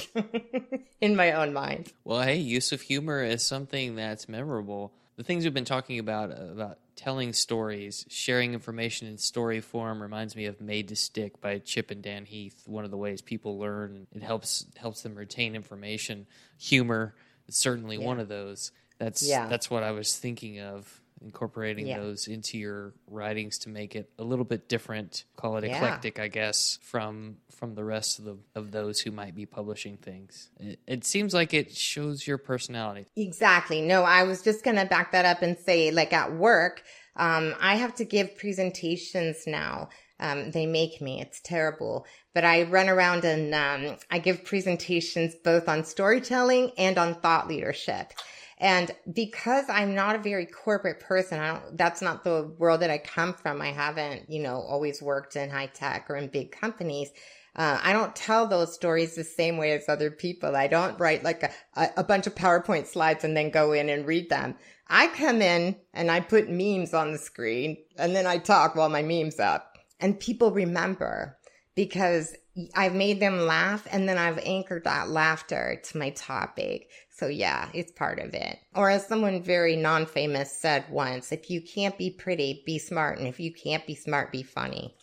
in 1.02 1.16
my 1.16 1.32
own 1.34 1.54
mind. 1.54 1.92
Well, 2.04 2.22
hey, 2.22 2.38
use 2.38 2.72
of 2.72 2.82
humor 2.82 3.24
is 3.24 3.44
something 3.44 3.96
that's 3.96 4.30
memorable. 4.30 4.94
the 5.18 5.24
things 5.24 5.44
we've 5.44 5.54
been 5.54 5.66
talking 5.66 6.00
about 6.00 6.32
uh, 6.32 6.52
about 6.52 6.80
telling 6.96 7.32
stories, 7.34 8.06
sharing 8.10 8.54
information 8.54 9.08
in 9.08 9.18
story 9.18 9.62
form 9.62 10.02
reminds 10.02 10.36
me 10.36 10.46
of 10.46 10.60
Made 10.60 10.90
to 10.90 10.96
Stick 10.96 11.40
by 11.40 11.60
Chip 11.60 11.92
and 11.92 12.02
Dan 12.02 12.26
Heath. 12.26 12.64
One 12.66 12.86
of 12.86 12.92
the 12.92 12.98
ways 12.98 13.22
people 13.22 13.58
learn 13.58 14.08
it 14.14 14.22
helps 14.22 14.66
helps 14.76 15.02
them 15.02 15.16
retain 15.16 15.56
information. 15.56 16.28
Humor 16.58 17.16
is 17.48 17.56
certainly 17.56 17.98
yeah. 17.98 18.06
one 18.06 18.20
of 18.20 18.28
those. 18.28 18.72
That's 19.00 19.28
yeah. 19.28 19.48
that's 19.48 19.72
what 19.72 19.82
I 19.82 19.92
was 19.92 20.18
thinking 20.18 20.60
of 20.60 20.99
incorporating 21.22 21.88
yeah. 21.88 22.00
those 22.00 22.28
into 22.28 22.58
your 22.58 22.94
writings 23.08 23.58
to 23.60 23.70
make 23.70 23.96
it 23.96 24.10
a 24.18 24.24
little 24.24 24.46
bit 24.46 24.70
different 24.70 25.26
call 25.36 25.58
it 25.58 25.66
yeah. 25.66 25.76
eclectic 25.76 26.20
i 26.20 26.28
guess 26.28 26.80
from 26.82 27.38
from 27.52 27.76
the 27.76 27.84
rest 27.84 28.20
of 28.20 28.26
the 28.26 28.38
of 28.56 28.72
those 28.72 29.00
who 29.00 29.12
might 29.12 29.36
be 29.36 29.46
publishing 29.46 29.98
things 29.98 30.50
it, 30.60 30.80
it 30.88 31.06
seems 31.06 31.34
like 31.34 31.54
it 31.54 31.76
shows 31.76 32.26
your 32.26 32.38
personality 32.38 33.06
exactly 33.16 33.82
no 33.82 34.04
i 34.04 34.24
was 34.24 34.42
just 34.42 34.64
gonna 34.64 34.86
back 34.86 35.12
that 35.12 35.26
up 35.26 35.42
and 35.42 35.58
say 35.58 35.92
like 35.92 36.14
at 36.14 36.34
work 36.34 36.84
um, 37.16 37.54
i 37.60 37.76
have 37.76 37.94
to 37.96 38.06
give 38.06 38.38
presentations 38.38 39.44
now 39.46 39.90
um, 40.20 40.52
they 40.52 40.66
make 40.66 41.02
me. 41.02 41.22
It's 41.22 41.40
terrible. 41.40 42.06
But 42.34 42.46
I 42.46 42.64
run 42.64 42.90
around 42.90 43.24
and 43.26 43.56
um, 43.56 43.98
I 44.12 44.20
give 44.20 44.44
presentations 44.44 45.36
both 45.44 45.70
on 45.70 45.86
storytelling 45.86 46.72
and 46.78 46.98
on 46.98 47.16
thought 47.16 47.48
leadership. 47.48 48.14
And 48.60 48.92
because 49.14 49.66
I'm 49.70 49.96
not 49.96 50.16
a 50.16 50.20
very 50.20 50.46
corporate 50.46 51.00
person, 51.00 51.40
I 51.40 51.54
don't, 51.54 51.78
that's 51.78 52.02
not 52.02 52.24
the 52.24 52.54
world 52.58 52.82
that 52.82 52.90
I 52.90 52.98
come 52.98 53.34
from. 53.34 53.62
I 53.62 53.72
haven't, 53.72 54.30
you 54.30 54.42
know, 54.42 54.58
always 54.62 55.02
worked 55.02 55.36
in 55.36 55.50
high 55.50 55.68
tech 55.68 56.10
or 56.10 56.18
in 56.18 56.28
big 56.28 56.52
companies. 56.52 57.10
Uh, 57.56 57.80
I 57.82 57.94
don't 57.94 58.16
tell 58.16 58.48
those 58.48 58.74
stories 58.74 59.16
the 59.16 59.24
same 59.24 59.58
way 59.58 59.72
as 59.72 59.88
other 59.88 60.12
people. 60.12 60.56
I 60.56 60.68
don't 60.68 61.00
write 61.00 61.24
like 61.24 61.44
a, 61.44 61.90
a 61.98 62.04
bunch 62.04 62.28
of 62.28 62.36
PowerPoint 62.36 62.88
slides 62.88 63.24
and 63.24 63.36
then 63.36 63.50
go 63.50 63.72
in 63.72 63.90
and 63.90 64.06
read 64.06 64.30
them. 64.30 64.56
I 64.88 65.08
come 65.08 65.42
in 65.42 65.78
and 65.94 66.12
I 66.12 66.20
put 66.20 66.50
memes 66.50 66.94
on 66.94 67.12
the 67.12 67.18
screen 67.18 67.78
and 67.98 68.16
then 68.16 68.28
I 68.28 68.38
talk 68.40 68.76
while 68.76 68.90
my 68.90 69.04
meme's 69.04 69.40
up 69.40 69.78
and 70.00 70.20
people 70.20 70.52
remember 70.52 71.38
because 71.76 72.36
I've 72.76 72.96
made 72.96 73.20
them 73.20 73.40
laugh 73.42 73.88
and 73.92 74.08
then 74.08 74.18
I've 74.18 74.40
anchored 74.40 74.84
that 74.86 75.10
laughter 75.10 75.82
to 75.84 75.98
my 75.98 76.12
topic. 76.12 76.90
So 77.10 77.28
yeah, 77.28 77.70
it's 77.74 77.92
part 77.92 78.20
of 78.20 78.34
it. 78.34 78.60
Or 78.76 78.90
as 78.90 79.06
someone 79.06 79.44
very 79.44 79.76
non-famous 79.76 80.52
said 80.52 80.86
once, 80.90 81.32
if 81.32 81.50
you 81.50 81.62
can't 81.62 81.98
be 81.98 82.10
pretty, 82.10 82.64
be 82.66 82.80
smart. 82.80 83.20
And 83.20 83.28
if 83.28 83.40
you 83.40 83.54
can't 83.54 83.86
be 83.86 83.96
smart, 83.96 84.32
be 84.32 84.44
funny. 84.44 84.96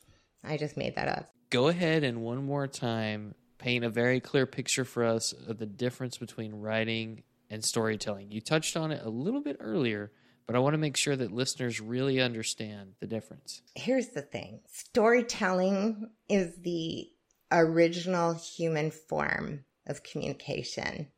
I 0.42 0.56
just 0.56 0.76
made 0.76 0.96
that 0.96 1.08
up. 1.08 1.30
Go 1.50 1.68
ahead 1.68 2.04
and 2.04 2.22
one 2.22 2.44
more 2.44 2.66
time 2.66 3.34
paint 3.58 3.84
a 3.84 3.90
very 3.90 4.20
clear 4.20 4.46
picture 4.46 4.84
for 4.84 5.04
us 5.04 5.32
of 5.32 5.58
the 5.58 5.66
difference 5.66 6.18
between 6.18 6.54
writing 6.54 7.22
and 7.50 7.64
storytelling. 7.64 8.30
You 8.30 8.40
touched 8.40 8.76
on 8.76 8.92
it 8.92 9.02
a 9.04 9.08
little 9.08 9.40
bit 9.40 9.56
earlier, 9.60 10.12
but 10.46 10.56
I 10.56 10.58
want 10.58 10.74
to 10.74 10.78
make 10.78 10.96
sure 10.96 11.16
that 11.16 11.32
listeners 11.32 11.80
really 11.80 12.20
understand 12.20 12.94
the 13.00 13.06
difference. 13.06 13.62
Here's 13.74 14.08
the 14.08 14.22
thing 14.22 14.60
storytelling 14.68 16.10
is 16.28 16.54
the 16.62 17.08
original 17.56 18.34
human 18.34 18.90
form 18.90 19.64
of 19.86 20.02
communication. 20.02 21.08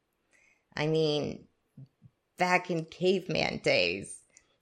I 0.76 0.86
mean, 0.86 1.46
back 2.38 2.70
in 2.70 2.84
caveman 2.84 3.58
days, 3.58 4.20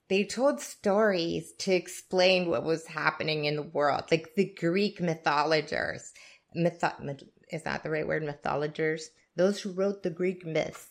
they 0.09 0.23
told 0.23 0.61
stories 0.61 1.53
to 1.59 1.73
explain 1.73 2.49
what 2.49 2.63
was 2.63 2.87
happening 2.87 3.45
in 3.45 3.55
the 3.55 3.61
world. 3.61 4.05
Like 4.09 4.35
the 4.35 4.53
Greek 4.57 5.01
mythologers, 5.01 6.13
mytho- 6.55 7.27
is 7.51 7.63
that 7.63 7.83
the 7.83 7.89
right 7.89 8.07
word? 8.07 8.23
Mythologers? 8.23 9.09
Those 9.35 9.61
who 9.61 9.71
wrote 9.71 10.03
the 10.03 10.09
Greek 10.09 10.45
myths. 10.45 10.87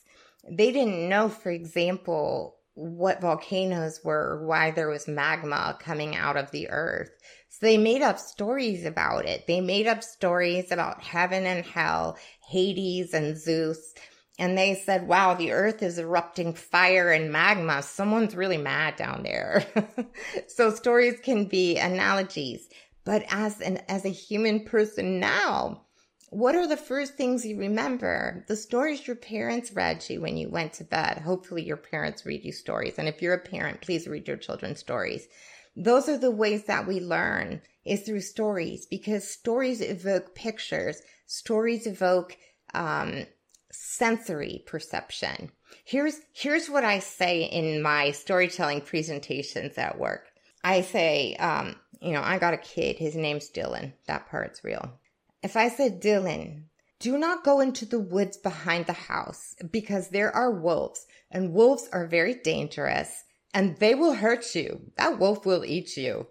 They 0.48 0.70
didn't 0.70 1.08
know, 1.08 1.28
for 1.28 1.50
example, 1.50 2.56
what 2.74 3.22
volcanoes 3.22 4.00
were, 4.04 4.46
why 4.46 4.70
there 4.70 4.88
was 4.88 5.08
magma 5.08 5.78
coming 5.80 6.14
out 6.14 6.36
of 6.36 6.50
the 6.50 6.68
earth. 6.68 7.10
So 7.58 7.64
they 7.64 7.78
made 7.78 8.02
up 8.02 8.18
stories 8.18 8.84
about 8.84 9.24
it. 9.24 9.46
They 9.46 9.62
made 9.62 9.86
up 9.86 10.02
stories 10.02 10.70
about 10.70 11.02
heaven 11.02 11.46
and 11.46 11.64
hell, 11.64 12.18
Hades 12.46 13.14
and 13.14 13.34
Zeus. 13.34 13.94
And 14.38 14.58
they 14.58 14.74
said, 14.74 15.08
wow, 15.08 15.32
the 15.32 15.52
earth 15.52 15.82
is 15.82 15.98
erupting 15.98 16.52
fire 16.52 17.10
and 17.10 17.32
magma. 17.32 17.82
Someone's 17.82 18.36
really 18.36 18.58
mad 18.58 18.96
down 18.96 19.22
there. 19.22 19.64
so 20.48 20.68
stories 20.68 21.18
can 21.20 21.46
be 21.46 21.78
analogies. 21.78 22.68
But 23.06 23.24
as 23.30 23.58
an, 23.62 23.78
as 23.88 24.04
a 24.04 24.10
human 24.10 24.66
person 24.66 25.18
now, 25.18 25.80
what 26.28 26.56
are 26.56 26.68
the 26.68 26.76
first 26.76 27.14
things 27.14 27.46
you 27.46 27.56
remember? 27.56 28.44
The 28.48 28.56
stories 28.56 29.06
your 29.06 29.16
parents 29.16 29.72
read 29.72 30.00
to 30.02 30.14
you 30.14 30.20
when 30.20 30.36
you 30.36 30.50
went 30.50 30.74
to 30.74 30.84
bed. 30.84 31.22
Hopefully, 31.24 31.62
your 31.62 31.78
parents 31.78 32.26
read 32.26 32.44
you 32.44 32.52
stories. 32.52 32.98
And 32.98 33.08
if 33.08 33.22
you're 33.22 33.32
a 33.32 33.38
parent, 33.38 33.80
please 33.80 34.06
read 34.06 34.28
your 34.28 34.36
children 34.36 34.76
stories. 34.76 35.26
Those 35.76 36.08
are 36.08 36.16
the 36.16 36.30
ways 36.30 36.64
that 36.64 36.86
we 36.86 37.00
learn 37.00 37.60
is 37.84 38.02
through 38.02 38.22
stories 38.22 38.86
because 38.86 39.28
stories 39.28 39.80
evoke 39.82 40.34
pictures. 40.34 41.02
Stories 41.26 41.86
evoke 41.86 42.36
um, 42.72 43.26
sensory 43.70 44.64
perception. 44.66 45.50
Here's 45.84 46.18
here's 46.32 46.70
what 46.70 46.84
I 46.84 47.00
say 47.00 47.42
in 47.42 47.82
my 47.82 48.12
storytelling 48.12 48.80
presentations 48.80 49.76
at 49.76 49.98
work. 49.98 50.24
I 50.64 50.80
say, 50.80 51.36
um, 51.36 51.76
you 52.00 52.12
know, 52.12 52.22
I 52.22 52.38
got 52.38 52.54
a 52.54 52.58
kid. 52.58 52.96
His 52.96 53.14
name's 53.14 53.50
Dylan. 53.50 53.92
That 54.06 54.28
part's 54.28 54.64
real. 54.64 54.98
If 55.42 55.56
I 55.56 55.68
said, 55.68 56.02
Dylan, 56.02 56.64
do 56.98 57.18
not 57.18 57.44
go 57.44 57.60
into 57.60 57.84
the 57.84 58.00
woods 58.00 58.36
behind 58.36 58.86
the 58.86 58.94
house 58.94 59.54
because 59.70 60.08
there 60.08 60.34
are 60.34 60.50
wolves 60.50 61.06
and 61.30 61.52
wolves 61.52 61.88
are 61.92 62.06
very 62.06 62.34
dangerous 62.34 63.24
and 63.56 63.78
they 63.78 63.94
will 63.94 64.12
hurt 64.12 64.54
you. 64.54 64.92
That 64.98 65.18
wolf 65.18 65.46
will 65.46 65.64
eat 65.64 65.96
you. 65.96 66.26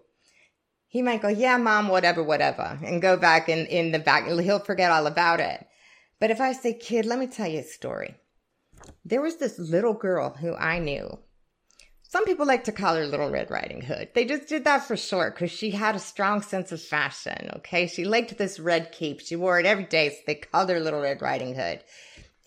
He 0.86 1.02
might 1.02 1.22
go, 1.22 1.28
yeah, 1.28 1.56
mom, 1.56 1.88
whatever, 1.88 2.22
whatever, 2.22 2.78
and 2.84 3.02
go 3.02 3.16
back 3.16 3.48
in, 3.48 3.66
in 3.66 3.90
the 3.90 3.98
back. 3.98 4.28
He'll 4.28 4.60
forget 4.60 4.92
all 4.92 5.08
about 5.08 5.40
it. 5.40 5.66
But 6.20 6.30
if 6.30 6.40
I 6.40 6.52
say, 6.52 6.72
kid, 6.72 7.04
let 7.04 7.18
me 7.18 7.26
tell 7.26 7.48
you 7.48 7.58
a 7.58 7.64
story. 7.64 8.14
There 9.04 9.20
was 9.20 9.38
this 9.38 9.58
little 9.58 9.92
girl 9.92 10.36
who 10.40 10.54
I 10.54 10.78
knew 10.78 11.18
some 12.08 12.24
people 12.24 12.46
like 12.46 12.62
to 12.64 12.72
call 12.72 12.94
her 12.94 13.04
Little 13.04 13.30
Red 13.30 13.50
Riding 13.50 13.82
Hood. 13.82 14.10
They 14.14 14.24
just 14.24 14.46
did 14.46 14.62
that 14.62 14.84
for 14.84 14.96
short 14.96 15.34
because 15.34 15.50
she 15.50 15.72
had 15.72 15.96
a 15.96 15.98
strong 15.98 16.40
sense 16.40 16.70
of 16.70 16.80
fashion. 16.80 17.50
Okay. 17.56 17.88
She 17.88 18.04
liked 18.04 18.38
this 18.38 18.60
red 18.60 18.92
cape. 18.92 19.20
She 19.20 19.34
wore 19.34 19.58
it 19.58 19.66
every 19.66 19.86
day. 19.86 20.10
So 20.10 20.16
they 20.28 20.36
called 20.36 20.70
her 20.70 20.78
Little 20.78 21.00
Red 21.00 21.20
Riding 21.20 21.56
Hood. 21.56 21.82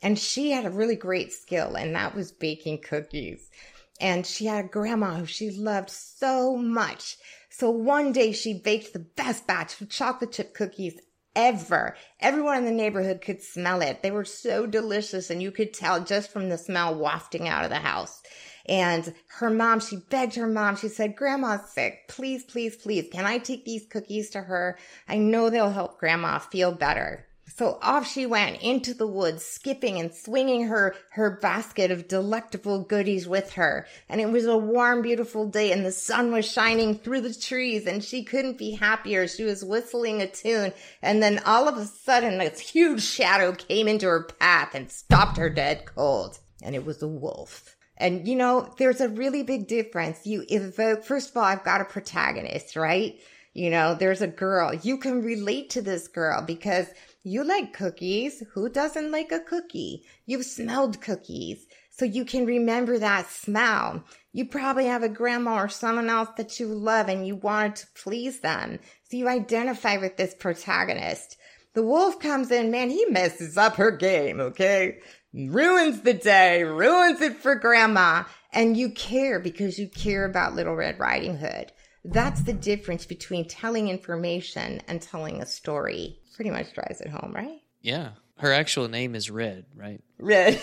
And 0.02 0.18
she 0.18 0.52
had 0.52 0.66
a 0.66 0.72
really 0.72 0.96
great 0.96 1.34
skill, 1.34 1.76
and 1.76 1.94
that 1.94 2.16
was 2.16 2.32
baking 2.32 2.82
cookies. 2.82 3.50
And 4.00 4.26
she 4.26 4.46
had 4.46 4.66
a 4.66 4.68
grandma 4.68 5.16
who 5.16 5.26
she 5.26 5.52
loved 5.52 5.90
so 5.90 6.56
much. 6.56 7.18
So 7.50 7.70
one 7.70 8.12
day 8.12 8.32
she 8.32 8.54
baked 8.54 8.94
the 8.94 9.00
best 9.00 9.46
batch 9.46 9.82
of 9.82 9.90
chocolate 9.90 10.32
chip 10.32 10.54
cookies 10.54 11.00
ever. 11.36 11.96
Everyone 12.20 12.58
in 12.58 12.66
the 12.66 12.72
neighborhood 12.72 13.22
could 13.22 13.42
smell 13.42 13.82
it. 13.82 14.02
They 14.02 14.12
were 14.12 14.26
so 14.26 14.66
delicious, 14.66 15.30
and 15.30 15.42
you 15.42 15.52
could 15.52 15.74
tell 15.74 16.04
just 16.04 16.32
from 16.32 16.50
the 16.50 16.58
smell 16.58 16.96
wafting 16.96 17.48
out 17.48 17.64
of 17.64 17.70
the 17.70 17.78
house. 17.78 18.22
And 18.66 19.14
her 19.38 19.50
mom, 19.50 19.80
she 19.80 19.98
begged 20.10 20.36
her 20.36 20.48
mom, 20.48 20.76
she 20.76 20.90
said, 20.90 21.16
Grandma's 21.16 21.72
sick. 21.72 22.08
Please, 22.08 22.44
please, 22.44 22.76
please, 22.76 23.08
can 23.12 23.26
I 23.26 23.38
take 23.40 23.66
these 23.66 23.86
cookies 23.90 24.30
to 24.32 24.42
her? 24.42 24.78
I 25.08 25.18
know 25.18 25.50
they'll 25.50 25.72
help 25.72 26.00
Grandma 26.00 26.40
feel 26.40 26.72
better. 26.72 27.26
So 27.56 27.78
off 27.82 28.08
she 28.08 28.26
went 28.26 28.62
into 28.62 28.94
the 28.94 29.08
woods, 29.08 29.44
skipping 29.44 30.00
and 30.00 30.14
swinging 30.14 30.68
her, 30.68 30.96
her 31.12 31.40
basket 31.42 31.92
of 31.92 32.08
delectable 32.08 32.84
goodies 32.84 33.28
with 33.28 33.54
her. 33.54 33.88
And 34.08 34.22
it 34.22 34.30
was 34.30 34.46
a 34.46 34.58
warm, 34.58 35.02
beautiful 35.02 35.48
day 35.48 35.72
and 35.72 35.86
the 35.86 35.92
sun 35.92 36.32
was 36.32 36.50
shining 36.50 36.96
through 36.96 37.22
the 37.22 37.34
trees 37.34 37.88
and 37.88 38.04
she 38.04 38.24
couldn't 38.24 38.58
be 38.58 38.72
happier. 38.72 39.28
She 39.28 39.44
was 39.44 39.66
whistling 39.66 40.22
a 40.22 40.28
tune. 40.28 40.74
And 41.02 41.22
then 41.22 41.40
all 41.46 41.68
of 41.68 41.78
a 41.78 41.86
sudden, 41.86 42.38
this 42.38 42.60
huge 42.60 43.02
shadow 43.02 43.54
came 43.54 43.88
into 43.88 44.06
her 44.06 44.24
path 44.24 44.76
and 44.76 44.92
stopped 44.92 45.38
her 45.38 45.50
dead 45.50 45.86
cold. 45.86 46.40
And 46.62 46.76
it 46.76 46.86
was 46.86 47.02
a 47.02 47.08
wolf. 47.08 47.76
And 47.98 48.28
you 48.28 48.36
know, 48.36 48.74
there's 48.78 49.02
a 49.02 49.10
really 49.10 49.44
big 49.44 49.68
difference. 49.68 50.26
You 50.26 50.46
evoke, 50.48 51.04
first 51.04 51.32
of 51.32 51.38
all, 51.38 51.44
I've 51.44 51.64
got 51.64 51.82
a 51.82 51.86
protagonist, 51.86 52.76
right? 52.76 53.20
You 53.54 53.70
know, 53.70 53.96
there's 53.96 54.22
a 54.22 54.28
girl. 54.28 54.74
You 54.74 54.98
can 54.98 55.22
relate 55.22 55.72
to 55.72 55.82
this 55.82 56.08
girl 56.08 56.42
because 56.42 56.88
you 57.24 57.44
like 57.44 57.74
cookies. 57.74 58.44
Who 58.54 58.70
doesn't 58.70 59.12
like 59.12 59.32
a 59.32 59.40
cookie? 59.40 60.04
You've 60.26 60.46
smelled 60.46 61.02
cookies. 61.02 61.66
So 61.92 62.06
you 62.06 62.24
can 62.24 62.46
remember 62.46 62.98
that 62.98 63.30
smell. 63.30 64.04
You 64.32 64.46
probably 64.46 64.86
have 64.86 65.04
a 65.04 65.10
grandma 65.10 65.64
or 65.64 65.70
someone 65.70 66.10
else 66.10 66.30
that 66.38 66.60
you 66.60 66.68
love 66.68 67.10
and 67.10 67.28
you 67.28 67.36
wanted 67.36 67.76
to 67.78 67.88
please 68.02 68.40
them. 68.40 68.80
So 69.10 69.18
you 69.18 69.28
identify 69.28 69.98
with 69.98 70.16
this 70.16 70.34
protagonist. 70.34 71.36
The 71.74 71.84
wolf 71.84 72.20
comes 72.20 72.52
in, 72.52 72.72
man, 72.72 72.90
he 72.90 73.06
messes 73.06 73.58
up 73.58 73.76
her 73.76 73.92
game, 73.92 74.40
okay? 74.40 75.00
ruins 75.34 76.02
the 76.02 76.14
day, 76.14 76.64
ruins 76.64 77.22
it 77.22 77.36
for 77.36 77.56
grandma. 77.56 78.24
And 78.52 78.76
you 78.76 78.90
care 78.90 79.40
because 79.40 79.78
you 79.78 79.88
care 79.88 80.26
about 80.26 80.56
Little 80.56 80.76
Red 80.76 81.00
Riding 81.00 81.38
Hood. 81.38 81.72
That's 82.04 82.42
the 82.42 82.54
difference 82.54 83.06
between 83.06 83.48
telling 83.48 83.90
information 83.90 84.82
and 84.88 85.02
telling 85.02 85.42
a 85.42 85.46
story. 85.46 86.20
Pretty 86.40 86.52
much 86.52 86.72
drives 86.74 87.02
it 87.02 87.10
home, 87.10 87.34
right? 87.36 87.60
Yeah. 87.82 88.12
Her 88.38 88.54
actual 88.54 88.88
name 88.88 89.14
is 89.14 89.30
Red, 89.30 89.66
right? 89.76 90.02
Red. 90.18 90.58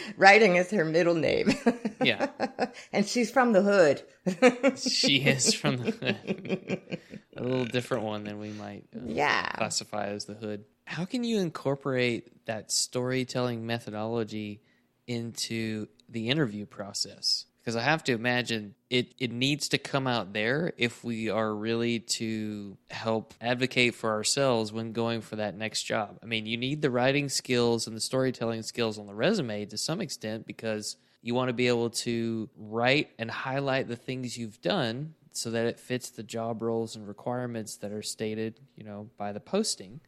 Writing 0.16 0.56
is 0.56 0.70
her 0.70 0.82
middle 0.86 1.14
name. 1.14 1.52
Yeah. 2.02 2.28
and 2.94 3.06
she's 3.06 3.30
from 3.30 3.52
the 3.52 3.60
hood. 3.60 4.02
she 4.78 5.16
is 5.18 5.52
from 5.52 5.76
the 5.76 5.90
hood. 5.90 6.98
a 7.36 7.42
little 7.42 7.66
different 7.66 8.04
one 8.04 8.24
than 8.24 8.38
we 8.38 8.48
might 8.52 8.84
uh, 8.96 9.00
Yeah. 9.04 9.50
classify 9.58 10.06
as 10.06 10.24
the 10.24 10.32
hood. 10.32 10.64
How 10.86 11.04
can 11.04 11.22
you 11.22 11.40
incorporate 11.40 12.46
that 12.46 12.72
storytelling 12.72 13.66
methodology 13.66 14.62
into 15.06 15.88
the 16.08 16.30
interview 16.30 16.64
process? 16.64 17.44
Because 17.60 17.76
I 17.76 17.82
have 17.82 18.02
to 18.04 18.12
imagine 18.12 18.74
it, 18.88 19.14
it 19.18 19.30
needs 19.30 19.68
to 19.68 19.78
come 19.78 20.06
out 20.06 20.32
there 20.32 20.72
if 20.78 21.04
we 21.04 21.28
are 21.28 21.54
really 21.54 22.00
to 22.00 22.78
help 22.90 23.34
advocate 23.40 23.94
for 23.94 24.10
ourselves 24.10 24.72
when 24.72 24.92
going 24.92 25.20
for 25.20 25.36
that 25.36 25.56
next 25.56 25.82
job. 25.82 26.18
I 26.22 26.26
mean, 26.26 26.46
you 26.46 26.56
need 26.56 26.80
the 26.80 26.90
writing 26.90 27.28
skills 27.28 27.86
and 27.86 27.94
the 27.94 28.00
storytelling 28.00 28.62
skills 28.62 28.98
on 28.98 29.06
the 29.06 29.14
resume 29.14 29.66
to 29.66 29.76
some 29.76 30.00
extent 30.00 30.46
because 30.46 30.96
you 31.22 31.34
want 31.34 31.48
to 31.48 31.54
be 31.54 31.68
able 31.68 31.90
to 31.90 32.48
write 32.56 33.10
and 33.18 33.30
highlight 33.30 33.88
the 33.88 33.96
things 33.96 34.38
you've 34.38 34.60
done 34.62 35.14
so 35.32 35.50
that 35.50 35.66
it 35.66 35.78
fits 35.78 36.10
the 36.10 36.22
job 36.22 36.62
roles 36.62 36.96
and 36.96 37.06
requirements 37.06 37.76
that 37.76 37.92
are 37.92 38.02
stated, 38.02 38.60
you 38.76 38.84
know, 38.84 39.10
by 39.16 39.32
the 39.32 39.40
posting. 39.40 40.00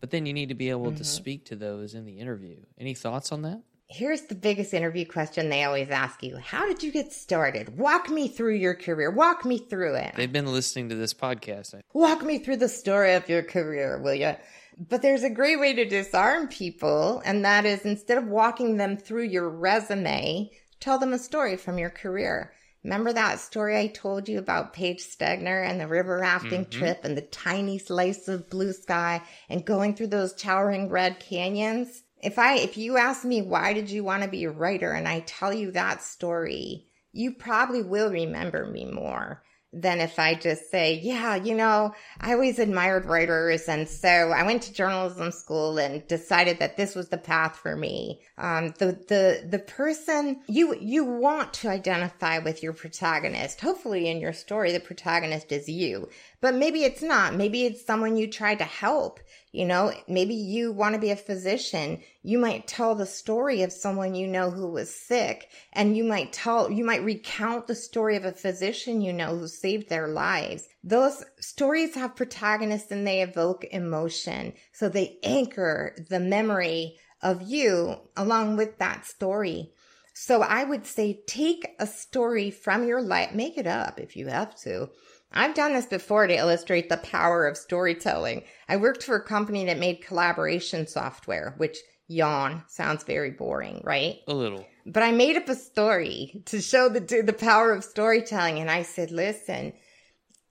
But 0.00 0.10
then 0.10 0.26
you 0.26 0.32
need 0.32 0.48
to 0.48 0.54
be 0.54 0.70
able 0.70 0.86
to 0.86 0.90
mm-hmm. 0.92 1.04
speak 1.04 1.44
to 1.46 1.56
those 1.56 1.94
in 1.94 2.06
the 2.06 2.18
interview. 2.18 2.56
Any 2.78 2.94
thoughts 2.94 3.32
on 3.32 3.42
that? 3.42 3.62
Here's 3.92 4.22
the 4.22 4.36
biggest 4.36 4.72
interview 4.72 5.04
question 5.04 5.48
they 5.48 5.64
always 5.64 5.90
ask 5.90 6.22
you 6.22 6.36
How 6.36 6.64
did 6.64 6.80
you 6.84 6.92
get 6.92 7.12
started? 7.12 7.76
Walk 7.76 8.08
me 8.08 8.28
through 8.28 8.54
your 8.54 8.74
career. 8.74 9.10
Walk 9.10 9.44
me 9.44 9.58
through 9.58 9.96
it. 9.96 10.14
They've 10.14 10.32
been 10.32 10.52
listening 10.52 10.90
to 10.90 10.94
this 10.94 11.12
podcast. 11.12 11.74
Walk 11.92 12.22
me 12.22 12.38
through 12.38 12.58
the 12.58 12.68
story 12.68 13.14
of 13.14 13.28
your 13.28 13.42
career, 13.42 14.00
will 14.00 14.14
you? 14.14 14.36
But 14.78 15.02
there's 15.02 15.24
a 15.24 15.30
great 15.30 15.58
way 15.58 15.74
to 15.74 15.84
disarm 15.84 16.46
people, 16.46 17.20
and 17.24 17.44
that 17.44 17.66
is 17.66 17.84
instead 17.84 18.16
of 18.16 18.28
walking 18.28 18.76
them 18.76 18.96
through 18.96 19.24
your 19.24 19.48
resume, 19.48 20.52
tell 20.78 21.00
them 21.00 21.12
a 21.12 21.18
story 21.18 21.56
from 21.56 21.76
your 21.76 21.90
career. 21.90 22.52
Remember 22.84 23.12
that 23.12 23.40
story 23.40 23.76
I 23.76 23.88
told 23.88 24.28
you 24.28 24.38
about 24.38 24.72
Page 24.72 25.00
Stegner 25.00 25.68
and 25.68 25.80
the 25.80 25.88
river 25.88 26.18
rafting 26.20 26.64
mm-hmm. 26.64 26.78
trip 26.78 27.04
and 27.04 27.16
the 27.16 27.22
tiny 27.22 27.78
slice 27.78 28.28
of 28.28 28.48
blue 28.48 28.72
sky 28.72 29.20
and 29.48 29.66
going 29.66 29.96
through 29.96 30.06
those 30.06 30.32
towering 30.32 30.88
red 30.88 31.18
canyons? 31.18 32.04
If 32.22 32.38
I 32.38 32.56
if 32.56 32.76
you 32.76 32.96
ask 32.96 33.24
me 33.24 33.42
why 33.42 33.72
did 33.72 33.90
you 33.90 34.04
want 34.04 34.22
to 34.22 34.28
be 34.28 34.44
a 34.44 34.50
writer 34.50 34.92
and 34.92 35.08
I 35.08 35.20
tell 35.20 35.52
you 35.52 35.70
that 35.72 36.02
story, 36.02 36.86
you 37.12 37.32
probably 37.32 37.82
will 37.82 38.10
remember 38.10 38.66
me 38.66 38.84
more 38.84 39.42
than 39.72 40.00
if 40.00 40.18
I 40.18 40.34
just 40.34 40.68
say, 40.70 40.98
yeah, 41.00 41.36
you 41.36 41.54
know, 41.54 41.94
I 42.20 42.32
always 42.32 42.58
admired 42.58 43.04
writers. 43.06 43.68
And 43.68 43.88
so 43.88 44.08
I 44.08 44.42
went 44.42 44.62
to 44.62 44.72
journalism 44.72 45.30
school 45.30 45.78
and 45.78 46.06
decided 46.08 46.58
that 46.58 46.76
this 46.76 46.96
was 46.96 47.08
the 47.08 47.18
path 47.18 47.56
for 47.56 47.76
me. 47.76 48.20
Um, 48.36 48.74
the, 48.78 48.98
the, 49.06 49.46
the 49.48 49.60
person 49.60 50.40
you, 50.48 50.76
you 50.80 51.04
want 51.04 51.52
to 51.54 51.68
identify 51.68 52.38
with 52.38 52.64
your 52.64 52.72
protagonist. 52.72 53.60
Hopefully 53.60 54.08
in 54.08 54.18
your 54.18 54.32
story, 54.32 54.72
the 54.72 54.80
protagonist 54.80 55.52
is 55.52 55.68
you, 55.68 56.08
but 56.40 56.54
maybe 56.54 56.84
it's 56.84 57.02
not. 57.02 57.34
Maybe 57.34 57.64
it's 57.64 57.84
someone 57.84 58.16
you 58.16 58.26
tried 58.26 58.58
to 58.58 58.64
help. 58.64 59.20
You 59.52 59.66
know, 59.66 59.92
maybe 60.08 60.34
you 60.34 60.72
want 60.72 60.94
to 60.94 61.00
be 61.00 61.10
a 61.10 61.16
physician. 61.16 62.00
You 62.22 62.38
might 62.38 62.66
tell 62.66 62.94
the 62.94 63.06
story 63.06 63.62
of 63.62 63.72
someone 63.72 64.14
you 64.14 64.26
know 64.26 64.50
who 64.50 64.70
was 64.70 64.94
sick 64.94 65.48
and 65.72 65.96
you 65.96 66.04
might 66.04 66.32
tell, 66.32 66.70
you 66.70 66.84
might 66.84 67.04
recount 67.04 67.66
the 67.66 67.74
story 67.74 68.16
of 68.16 68.24
a 68.24 68.32
physician 68.32 69.00
you 69.00 69.12
know 69.12 69.36
who 69.36 69.48
saved 69.48 69.88
their 69.88 70.08
lives. 70.08 70.68
Those 70.82 71.24
stories 71.40 71.94
have 71.94 72.16
protagonists 72.16 72.90
and 72.90 73.06
they 73.06 73.22
evoke 73.22 73.64
emotion. 73.64 74.54
So 74.72 74.88
they 74.88 75.18
anchor 75.22 75.96
the 76.08 76.20
memory 76.20 76.96
of 77.22 77.42
you 77.42 77.96
along 78.16 78.56
with 78.56 78.78
that 78.78 79.04
story. 79.04 79.72
So 80.14 80.42
I 80.42 80.64
would 80.64 80.86
say 80.86 81.22
take 81.26 81.74
a 81.78 81.86
story 81.86 82.50
from 82.50 82.86
your 82.86 83.02
life, 83.02 83.34
make 83.34 83.58
it 83.58 83.66
up 83.66 83.98
if 83.98 84.16
you 84.16 84.28
have 84.28 84.54
to. 84.60 84.90
I've 85.32 85.54
done 85.54 85.72
this 85.72 85.86
before 85.86 86.26
to 86.26 86.34
illustrate 86.34 86.88
the 86.88 86.96
power 86.96 87.46
of 87.46 87.56
storytelling. 87.56 88.42
I 88.68 88.76
worked 88.76 89.04
for 89.04 89.16
a 89.16 89.24
company 89.24 89.64
that 89.66 89.78
made 89.78 90.04
collaboration 90.04 90.86
software, 90.86 91.54
which 91.56 91.78
yawn 92.08 92.64
sounds 92.66 93.04
very 93.04 93.30
boring, 93.30 93.80
right? 93.84 94.16
a 94.26 94.34
little. 94.34 94.66
But 94.86 95.02
I 95.02 95.12
made 95.12 95.36
up 95.36 95.48
a 95.48 95.54
story 95.54 96.42
to 96.46 96.60
show 96.60 96.88
the 96.88 97.00
the 97.00 97.32
power 97.32 97.72
of 97.72 97.84
storytelling 97.84 98.58
and 98.58 98.70
I 98.70 98.82
said, 98.82 99.12
"Listen, 99.12 99.72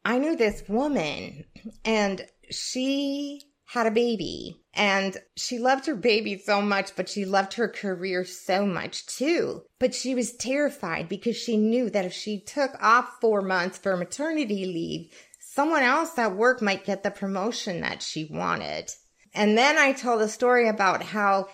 I 0.06 0.17
knew 0.17 0.36
this 0.36 0.63
woman 0.69 1.45
and 1.84 2.25
she 2.49 3.41
had 3.65 3.86
a 3.86 3.91
baby 3.91 4.59
and 4.73 5.17
she 5.36 5.58
loved 5.58 5.86
her 5.88 5.95
baby 5.95 6.38
so 6.38 6.62
much, 6.62 6.95
but 6.95 7.10
she 7.10 7.25
loved 7.25 7.53
her 7.53 7.67
career 7.67 8.23
so 8.23 8.65
much 8.65 9.05
too. 9.05 9.63
But 9.79 9.95
she 9.95 10.13
was 10.13 10.34
terrified 10.34 11.10
because 11.10 11.36
she 11.36 11.58
knew 11.58 11.89
that 11.89 12.05
if 12.05 12.13
she 12.13 12.39
took 12.39 12.71
off 12.82 13.17
four 13.19 13.41
months 13.41 13.77
for 13.77 13.97
maternity 13.97 14.65
leave, 14.65 15.12
someone 15.39 15.84
else 15.84 16.17
at 16.17 16.36
work 16.36 16.62
might 16.62 16.86
get 16.86 17.03
the 17.03 17.12
promotion 17.12 17.82
that 17.82 18.03
she 18.03 18.29
wanted. 18.32 18.91
And 19.34 19.58
then 19.58 19.77
I 19.77 19.93
told 19.93 20.21
a 20.21 20.27
story 20.27 20.67
about 20.67 21.03
how 21.03 21.47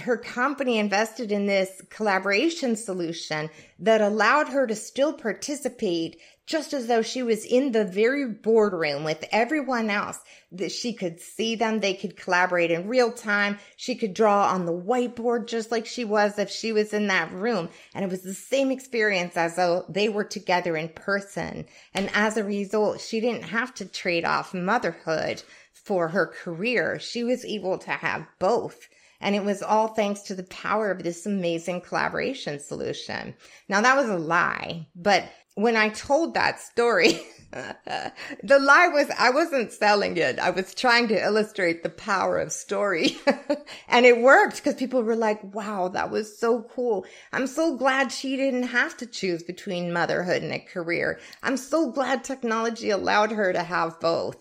her 0.00 0.16
company 0.16 0.78
invested 0.78 1.32
in 1.32 1.46
this 1.46 1.82
collaboration 1.90 2.76
solution 2.76 3.50
that 3.78 4.00
allowed 4.00 4.48
her 4.48 4.66
to 4.66 4.74
still 4.74 5.12
participate 5.12 6.20
just 6.48 6.72
as 6.72 6.86
though 6.86 7.02
she 7.02 7.22
was 7.22 7.44
in 7.44 7.72
the 7.72 7.84
very 7.84 8.26
boardroom 8.26 9.04
with 9.04 9.22
everyone 9.30 9.90
else 9.90 10.18
that 10.50 10.72
she 10.72 10.94
could 10.94 11.20
see 11.20 11.54
them 11.54 11.78
they 11.78 11.92
could 11.92 12.16
collaborate 12.16 12.70
in 12.70 12.88
real 12.88 13.12
time 13.12 13.58
she 13.76 13.94
could 13.94 14.14
draw 14.14 14.48
on 14.48 14.64
the 14.64 14.72
whiteboard 14.72 15.46
just 15.46 15.70
like 15.70 15.84
she 15.84 16.06
was 16.06 16.38
if 16.38 16.50
she 16.50 16.72
was 16.72 16.94
in 16.94 17.06
that 17.08 17.30
room. 17.32 17.68
And 17.94 18.02
it 18.02 18.10
was 18.10 18.22
the 18.22 18.34
same 18.34 18.70
experience 18.70 19.36
as 19.36 19.56
though 19.56 19.84
they 19.90 20.08
were 20.08 20.24
together 20.24 20.74
in 20.76 20.88
person. 20.88 21.66
And 21.92 22.10
as 22.14 22.38
a 22.38 22.44
result 22.44 23.02
she 23.02 23.20
didn't 23.20 23.44
have 23.44 23.74
to 23.74 23.84
trade 23.84 24.24
off 24.24 24.54
motherhood 24.54 25.42
for 25.72 26.08
her 26.08 26.26
career. 26.26 26.98
She 26.98 27.24
was 27.24 27.44
able 27.44 27.76
to 27.78 27.90
have 27.90 28.26
both 28.38 28.88
and 29.20 29.34
it 29.34 29.44
was 29.44 29.62
all 29.62 29.88
thanks 29.88 30.22
to 30.22 30.34
the 30.34 30.44
power 30.44 30.90
of 30.90 31.02
this 31.02 31.26
amazing 31.26 31.80
collaboration 31.80 32.60
solution. 32.60 33.34
Now 33.68 33.80
that 33.80 33.96
was 33.96 34.08
a 34.08 34.16
lie, 34.16 34.86
but 34.94 35.28
when 35.58 35.76
I 35.76 35.88
told 35.88 36.34
that 36.34 36.60
story, 36.60 37.20
the 37.52 38.58
lie 38.60 38.88
was 38.88 39.10
I 39.18 39.30
wasn't 39.30 39.72
selling 39.72 40.16
it. 40.16 40.38
I 40.38 40.50
was 40.50 40.72
trying 40.72 41.08
to 41.08 41.20
illustrate 41.20 41.82
the 41.82 41.88
power 41.88 42.38
of 42.38 42.52
story. 42.52 43.16
and 43.88 44.06
it 44.06 44.20
worked 44.20 44.56
because 44.56 44.76
people 44.76 45.02
were 45.02 45.16
like, 45.16 45.42
wow, 45.52 45.88
that 45.88 46.12
was 46.12 46.38
so 46.38 46.62
cool. 46.62 47.04
I'm 47.32 47.48
so 47.48 47.76
glad 47.76 48.12
she 48.12 48.36
didn't 48.36 48.68
have 48.68 48.96
to 48.98 49.06
choose 49.06 49.42
between 49.42 49.92
motherhood 49.92 50.42
and 50.42 50.52
a 50.52 50.60
career. 50.60 51.18
I'm 51.42 51.56
so 51.56 51.90
glad 51.90 52.22
technology 52.22 52.90
allowed 52.90 53.32
her 53.32 53.52
to 53.52 53.64
have 53.64 53.98
both. 53.98 54.36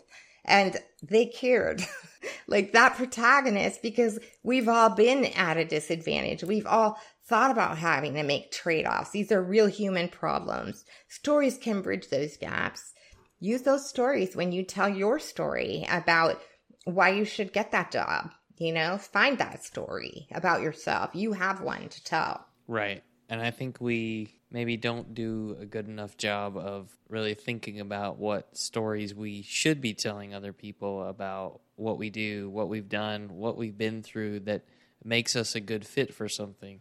And 0.46 0.78
they 1.02 1.26
cared. 1.26 1.82
like 2.48 2.74
that 2.74 2.96
protagonist 2.96 3.82
because 3.82 4.20
we've 4.44 4.68
all 4.68 4.90
been 4.90 5.26
at 5.26 5.58
a 5.58 5.66
disadvantage. 5.66 6.44
We've 6.44 6.68
all 6.68 6.98
thought 7.26 7.52
about 7.52 7.78
having 7.78 8.14
to 8.14 8.24
make 8.24 8.52
trade 8.52 8.86
offs. 8.86 9.12
These 9.12 9.32
are 9.32 9.42
real 9.42 9.68
human 9.68 10.08
problems. 10.10 10.86
Stories 11.10 11.58
can 11.58 11.82
bridge 11.82 12.10
those 12.10 12.38
gaps. 12.38 12.94
Use 13.40 13.62
those 13.64 13.88
stories 13.88 14.36
when 14.36 14.52
you 14.52 14.64
tell 14.64 14.90
your 14.90 15.20
story 15.20 15.86
about 15.90 16.42
why 16.86 17.10
you 17.10 17.26
should 17.26 17.54
get 17.54 17.72
that 17.72 17.92
job. 17.92 18.32
You 18.58 18.74
know, 18.74 18.98
find 18.98 19.38
that 19.38 19.64
story 19.64 20.28
about 20.32 20.62
yourself. 20.62 21.12
You 21.14 21.34
have 21.34 21.62
one 21.62 21.90
to 21.90 22.04
tell. 22.04 22.46
Right. 22.68 23.04
And 23.30 23.42
I 23.42 23.52
think 23.52 23.80
we 23.80 24.37
maybe 24.52 24.78
don't 24.78 25.14
do 25.14 25.58
a 25.60 25.66
good 25.66 25.88
enough 25.88 26.18
job 26.18 26.58
of 26.58 26.90
really 27.10 27.34
thinking 27.34 27.80
about 27.80 28.18
what 28.18 28.56
stories 28.56 29.14
we 29.14 29.42
should 29.42 29.82
be 29.82 29.94
telling 29.94 30.34
other 30.34 30.54
people 30.54 31.08
about 31.08 31.60
what 31.76 31.98
we 31.98 32.10
do, 32.10 32.50
what 32.50 32.70
we've 32.70 32.90
done, 32.90 33.30
what 33.36 33.58
we've 33.58 33.78
been 33.78 34.02
through 34.02 34.40
that 34.42 34.64
makes 35.04 35.36
us 35.36 35.56
a 35.56 35.60
good 35.60 35.86
fit 35.86 36.14
for 36.14 36.30
something. 36.30 36.80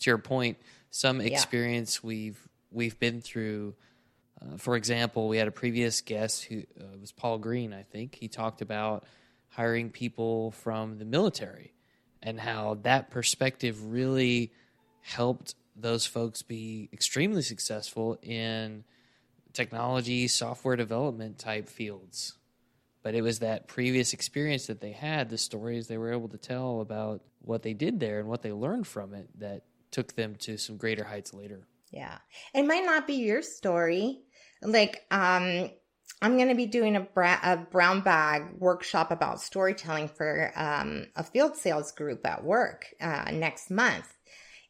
To 0.00 0.10
your 0.10 0.18
point, 0.18 0.58
some 0.90 1.20
experience 1.20 2.02
we've 2.02 2.48
we've 2.70 2.98
been 2.98 3.20
through. 3.20 3.74
Uh, 4.40 4.56
for 4.56 4.76
example, 4.76 5.26
we 5.28 5.36
had 5.36 5.48
a 5.48 5.52
previous 5.52 6.00
guest 6.00 6.44
who 6.44 6.62
uh, 6.80 6.96
was 7.00 7.10
Paul 7.10 7.38
Green. 7.38 7.72
I 7.72 7.82
think 7.82 8.14
he 8.14 8.28
talked 8.28 8.62
about 8.62 9.04
hiring 9.48 9.90
people 9.90 10.52
from 10.52 10.98
the 10.98 11.04
military 11.04 11.72
and 12.22 12.38
how 12.38 12.78
that 12.82 13.10
perspective 13.10 13.90
really 13.90 14.52
helped 15.00 15.54
those 15.80 16.06
folks 16.06 16.42
be 16.42 16.88
extremely 16.92 17.42
successful 17.42 18.18
in 18.22 18.84
technology, 19.52 20.28
software 20.28 20.76
development 20.76 21.38
type 21.38 21.68
fields. 21.68 22.36
But 23.02 23.14
it 23.14 23.22
was 23.22 23.38
that 23.38 23.68
previous 23.68 24.12
experience 24.12 24.66
that 24.66 24.80
they 24.80 24.92
had, 24.92 25.30
the 25.30 25.38
stories 25.38 25.86
they 25.86 25.98
were 25.98 26.12
able 26.12 26.28
to 26.28 26.38
tell 26.38 26.80
about 26.80 27.22
what 27.40 27.62
they 27.62 27.74
did 27.74 28.00
there 28.00 28.18
and 28.18 28.28
what 28.28 28.42
they 28.42 28.52
learned 28.52 28.86
from 28.86 29.14
it 29.14 29.28
that 29.38 29.62
took 29.90 30.14
them 30.14 30.34
to 30.40 30.58
some 30.58 30.76
greater 30.76 31.04
heights 31.04 31.32
later. 31.32 31.66
Yeah. 31.90 32.18
It 32.54 32.64
might 32.64 32.84
not 32.84 33.06
be 33.06 33.14
your 33.14 33.42
story. 33.42 34.20
Like, 34.62 35.04
um, 35.10 35.70
I'm 36.20 36.36
going 36.36 36.48
to 36.48 36.54
be 36.54 36.66
doing 36.66 36.96
a, 36.96 37.00
bra- 37.00 37.38
a, 37.42 37.56
brown 37.56 38.00
bag 38.00 38.50
workshop 38.58 39.10
about 39.10 39.40
storytelling 39.40 40.08
for 40.08 40.52
um, 40.56 41.06
a 41.14 41.22
field 41.22 41.56
sales 41.56 41.92
group 41.92 42.26
at 42.26 42.44
work 42.44 42.86
uh, 43.00 43.30
next 43.32 43.70
month. 43.70 44.17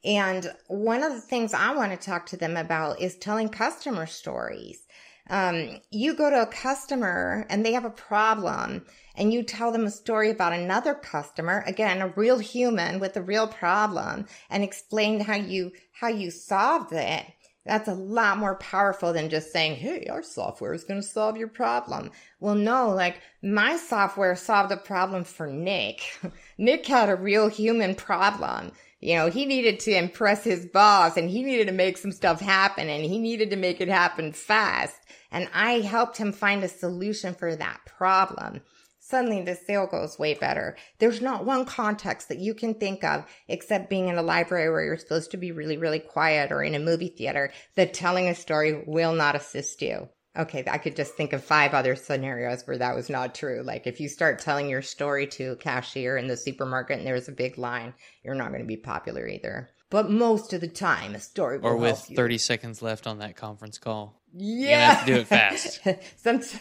And 0.04 0.52
one 0.68 1.02
of 1.02 1.12
the 1.12 1.20
things 1.20 1.52
I 1.52 1.74
want 1.74 1.92
to 1.92 2.06
talk 2.06 2.26
to 2.26 2.37
them 2.37 2.56
about 2.56 3.00
is 3.00 3.16
telling 3.16 3.48
customer 3.48 4.06
stories. 4.06 4.87
Um, 5.30 5.80
you 5.90 6.14
go 6.14 6.30
to 6.30 6.42
a 6.42 6.46
customer 6.46 7.44
and 7.50 7.64
they 7.64 7.72
have 7.72 7.84
a 7.84 7.90
problem 7.90 8.87
and 9.14 9.32
you 9.32 9.42
tell 9.42 9.72
them 9.72 9.84
a 9.84 9.90
story 9.90 10.30
about 10.30 10.52
another 10.54 10.94
customer, 10.94 11.62
again, 11.66 12.00
a 12.00 12.08
real 12.08 12.38
human 12.38 12.98
with 12.98 13.16
a 13.16 13.22
real 13.22 13.46
problem 13.46 14.26
and 14.48 14.62
explain 14.62 15.20
how 15.20 15.34
you, 15.34 15.72
how 15.92 16.08
you 16.08 16.30
solved 16.30 16.92
it. 16.92 17.26
That's 17.66 17.88
a 17.88 17.94
lot 17.94 18.38
more 18.38 18.54
powerful 18.54 19.12
than 19.12 19.28
just 19.28 19.52
saying, 19.52 19.76
Hey, 19.76 20.06
our 20.06 20.22
software 20.22 20.72
is 20.72 20.84
going 20.84 21.02
to 21.02 21.06
solve 21.06 21.37
your 21.37 21.48
problem. 21.48 22.11
Well, 22.40 22.54
no, 22.54 22.88
like 22.88 23.20
my 23.42 23.76
software 23.76 24.34
solved 24.37 24.72
a 24.72 24.78
problem 24.78 25.24
for 25.24 25.46
Nick. 25.46 26.00
Nick 26.58 26.87
had 26.87 27.11
a 27.11 27.16
real 27.16 27.48
human 27.48 27.94
problem. 27.94 28.72
You 29.00 29.16
know, 29.16 29.30
he 29.30 29.46
needed 29.46 29.80
to 29.80 29.96
impress 29.96 30.44
his 30.44 30.66
boss 30.66 31.16
and 31.16 31.30
he 31.30 31.42
needed 31.42 31.68
to 31.68 31.72
make 31.72 31.98
some 31.98 32.12
stuff 32.12 32.40
happen 32.40 32.88
and 32.88 33.04
he 33.04 33.18
needed 33.18 33.50
to 33.50 33.56
make 33.56 33.80
it 33.80 33.88
happen 33.88 34.32
fast. 34.32 34.96
And 35.30 35.48
I 35.54 35.80
helped 35.80 36.16
him 36.16 36.32
find 36.32 36.64
a 36.64 36.68
solution 36.68 37.34
for 37.34 37.54
that 37.54 37.80
problem 37.87 38.62
suddenly 39.08 39.42
the 39.42 39.54
sale 39.54 39.87
goes 39.87 40.18
way 40.18 40.34
better. 40.34 40.76
There's 40.98 41.22
not 41.22 41.46
one 41.46 41.64
context 41.64 42.28
that 42.28 42.38
you 42.38 42.54
can 42.54 42.74
think 42.74 43.02
of 43.02 43.24
except 43.48 43.88
being 43.88 44.08
in 44.08 44.18
a 44.18 44.22
library 44.22 44.70
where 44.70 44.84
you're 44.84 44.98
supposed 44.98 45.30
to 45.30 45.38
be 45.38 45.50
really, 45.50 45.78
really 45.78 45.98
quiet 45.98 46.52
or 46.52 46.62
in 46.62 46.74
a 46.74 46.78
movie 46.78 47.14
theater 47.16 47.50
that 47.74 47.94
telling 47.94 48.28
a 48.28 48.34
story 48.34 48.84
will 48.87 49.14
not 49.14 49.34
assist 49.34 49.80
you. 49.80 50.08
Okay, 50.38 50.64
I 50.68 50.79
could 50.79 50.94
just 50.94 51.14
think 51.14 51.33
of 51.33 51.42
five 51.42 51.74
other 51.74 51.96
scenarios 51.96 52.66
where 52.66 52.79
that 52.79 52.94
was 52.94 53.11
not 53.11 53.35
true. 53.35 53.62
Like 53.64 53.87
if 53.87 54.01
you 54.01 54.09
start 54.09 54.38
telling 54.38 54.68
your 54.68 54.83
story 54.83 55.27
to 55.29 55.53
a 55.53 55.57
cashier 55.57 56.16
in 56.16 56.29
the 56.29 56.37
supermarket 56.37 56.98
and 56.98 57.07
there's 57.07 57.29
a 57.29 57.33
big 57.33 57.59
line, 57.59 57.92
you're 58.22 58.35
not 58.35 58.51
going 58.51 58.61
to 58.61 58.66
be 58.66 58.77
popular 58.77 59.27
either. 59.27 59.68
But 59.90 60.11
most 60.11 60.53
of 60.53 60.61
the 60.61 60.68
time, 60.68 61.14
a 61.14 61.20
story 61.20 61.59
will 61.59 61.70
or 61.70 61.77
with 61.77 62.11
30 62.14 62.38
seconds 62.38 62.83
left 62.83 63.07
on 63.07 63.18
that 63.18 63.37
conference 63.37 63.79
call. 63.79 64.20
Yeah, 64.35 64.68
you 64.68 64.77
have 64.77 65.07
to 65.07 65.12
do 65.12 65.20
it 65.20 65.27
fast. 65.27 65.81
Sometimes 66.16 66.59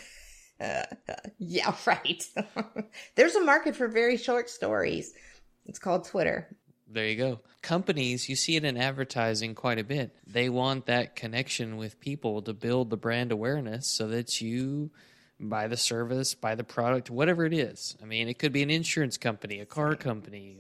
yeah, 1.40 1.76
right. 1.86 2.24
There's 3.16 3.36
a 3.36 3.44
market 3.44 3.76
for 3.76 3.88
very 3.88 4.18
short 4.18 4.50
stories. 4.50 5.14
It's 5.66 5.80
called 5.80 6.06
Twitter. 6.06 6.56
There 6.90 7.08
you 7.08 7.16
go. 7.16 7.40
Companies, 7.62 8.30
you 8.30 8.36
see 8.36 8.56
it 8.56 8.64
in 8.64 8.78
advertising 8.78 9.56
quite 9.56 9.78
a 9.78 9.84
bit. 9.84 10.16
They 10.26 10.48
want 10.48 10.86
that 10.86 11.16
connection 11.16 11.78
with 11.78 12.00
people 12.00 12.42
to 12.44 12.54
build 12.54 12.90
the 12.90 12.98
brand 12.98 13.32
awareness 13.32 13.88
so 13.88 14.08
that 14.08 14.40
you 14.40 14.92
buy 15.40 15.68
the 15.68 15.78
service, 15.78 16.34
buy 16.34 16.56
the 16.56 16.64
product, 16.64 17.10
whatever 17.10 17.46
it 17.46 17.54
is. 17.54 17.98
I 18.02 18.06
mean, 18.06 18.30
it 18.30 18.40
could 18.40 18.54
be 18.54 18.64
an 18.64 18.70
insurance 18.70 19.18
company, 19.18 19.60
a 19.60 19.66
car 19.66 19.96
company, 19.96 20.60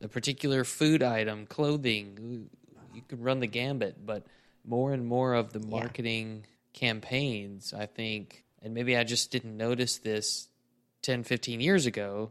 a, 0.00 0.04
a 0.04 0.08
particular 0.08 0.64
food 0.64 1.02
item, 1.02 1.46
clothing. 1.46 2.50
You 2.94 3.02
could 3.08 3.22
run 3.22 3.40
the 3.40 3.46
gambit, 3.46 4.04
but 4.04 4.24
more 4.64 4.92
and 4.92 5.06
more 5.06 5.34
of 5.34 5.52
the 5.52 5.60
marketing 5.60 6.44
yeah. 6.44 6.78
campaigns, 6.78 7.72
I 7.72 7.86
think, 7.86 8.44
and 8.62 8.74
maybe 8.74 8.96
I 8.96 9.04
just 9.04 9.30
didn't 9.30 9.56
notice 9.56 9.98
this 9.98 10.48
10, 11.02 11.24
15 11.24 11.60
years 11.60 11.86
ago 11.86 12.30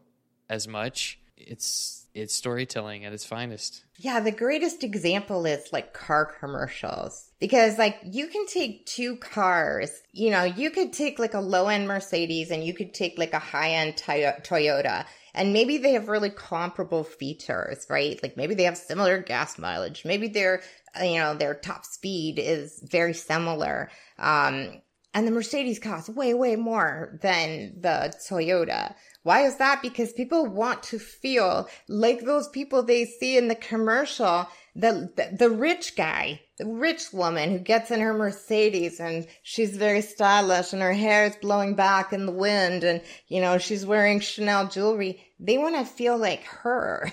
as 0.49 0.67
much. 0.67 1.19
It's 1.35 2.00
it's 2.13 2.33
storytelling 2.33 3.05
at 3.05 3.13
its 3.13 3.25
finest. 3.25 3.83
Yeah, 3.97 4.19
the 4.19 4.31
greatest 4.31 4.83
example 4.83 5.45
is 5.45 5.71
like 5.71 5.93
car 5.93 6.33
commercials. 6.39 7.31
Because 7.39 7.77
like 7.77 7.99
you 8.03 8.27
can 8.27 8.45
take 8.47 8.85
two 8.85 9.15
cars, 9.17 9.91
you 10.11 10.31
know, 10.31 10.43
you 10.43 10.71
could 10.71 10.93
take 10.93 11.19
like 11.19 11.33
a 11.33 11.39
low 11.39 11.67
end 11.67 11.87
Mercedes 11.87 12.51
and 12.51 12.63
you 12.63 12.73
could 12.73 12.93
take 12.93 13.17
like 13.17 13.33
a 13.33 13.39
high 13.39 13.71
end 13.71 13.95
Toyota 13.95 15.05
and 15.33 15.53
maybe 15.53 15.77
they 15.77 15.93
have 15.93 16.09
really 16.09 16.29
comparable 16.29 17.03
features, 17.03 17.85
right? 17.89 18.21
Like 18.21 18.37
maybe 18.37 18.55
they 18.55 18.63
have 18.63 18.77
similar 18.77 19.19
gas 19.19 19.57
mileage. 19.57 20.03
Maybe 20.05 20.27
their, 20.27 20.61
you 21.01 21.19
know, 21.19 21.35
their 21.35 21.53
top 21.53 21.85
speed 21.85 22.37
is 22.37 22.83
very 22.83 23.13
similar. 23.13 23.89
Um, 24.19 24.81
and 25.13 25.27
the 25.27 25.31
Mercedes 25.31 25.79
costs 25.79 26.09
way, 26.09 26.33
way 26.33 26.55
more 26.55 27.17
than 27.21 27.73
the 27.79 28.13
Toyota. 28.29 28.95
Why 29.23 29.41
is 29.45 29.57
that? 29.57 29.81
Because 29.81 30.13
people 30.13 30.47
want 30.47 30.81
to 30.83 30.97
feel 30.97 31.69
like 31.87 32.21
those 32.21 32.47
people 32.47 32.81
they 32.81 33.05
see 33.05 33.37
in 33.37 33.49
the 33.49 33.55
commercial, 33.55 34.47
the, 34.75 35.11
the, 35.15 35.35
the 35.37 35.49
rich 35.49 35.95
guy, 35.95 36.41
the 36.57 36.65
rich 36.65 37.13
woman 37.13 37.51
who 37.51 37.59
gets 37.59 37.91
in 37.91 37.99
her 37.99 38.13
Mercedes 38.13 38.99
and 38.99 39.27
she's 39.43 39.77
very 39.77 40.01
stylish 40.01 40.73
and 40.73 40.81
her 40.81 40.93
hair 40.93 41.25
is 41.25 41.35
blowing 41.35 41.75
back 41.75 42.13
in 42.13 42.25
the 42.25 42.31
wind 42.31 42.83
and, 42.83 43.01
you 43.27 43.41
know, 43.41 43.59
she's 43.59 43.85
wearing 43.85 44.19
Chanel 44.19 44.67
jewelry. 44.67 45.23
They 45.39 45.59
want 45.59 45.75
to 45.75 45.85
feel 45.85 46.17
like 46.17 46.43
her. 46.43 47.11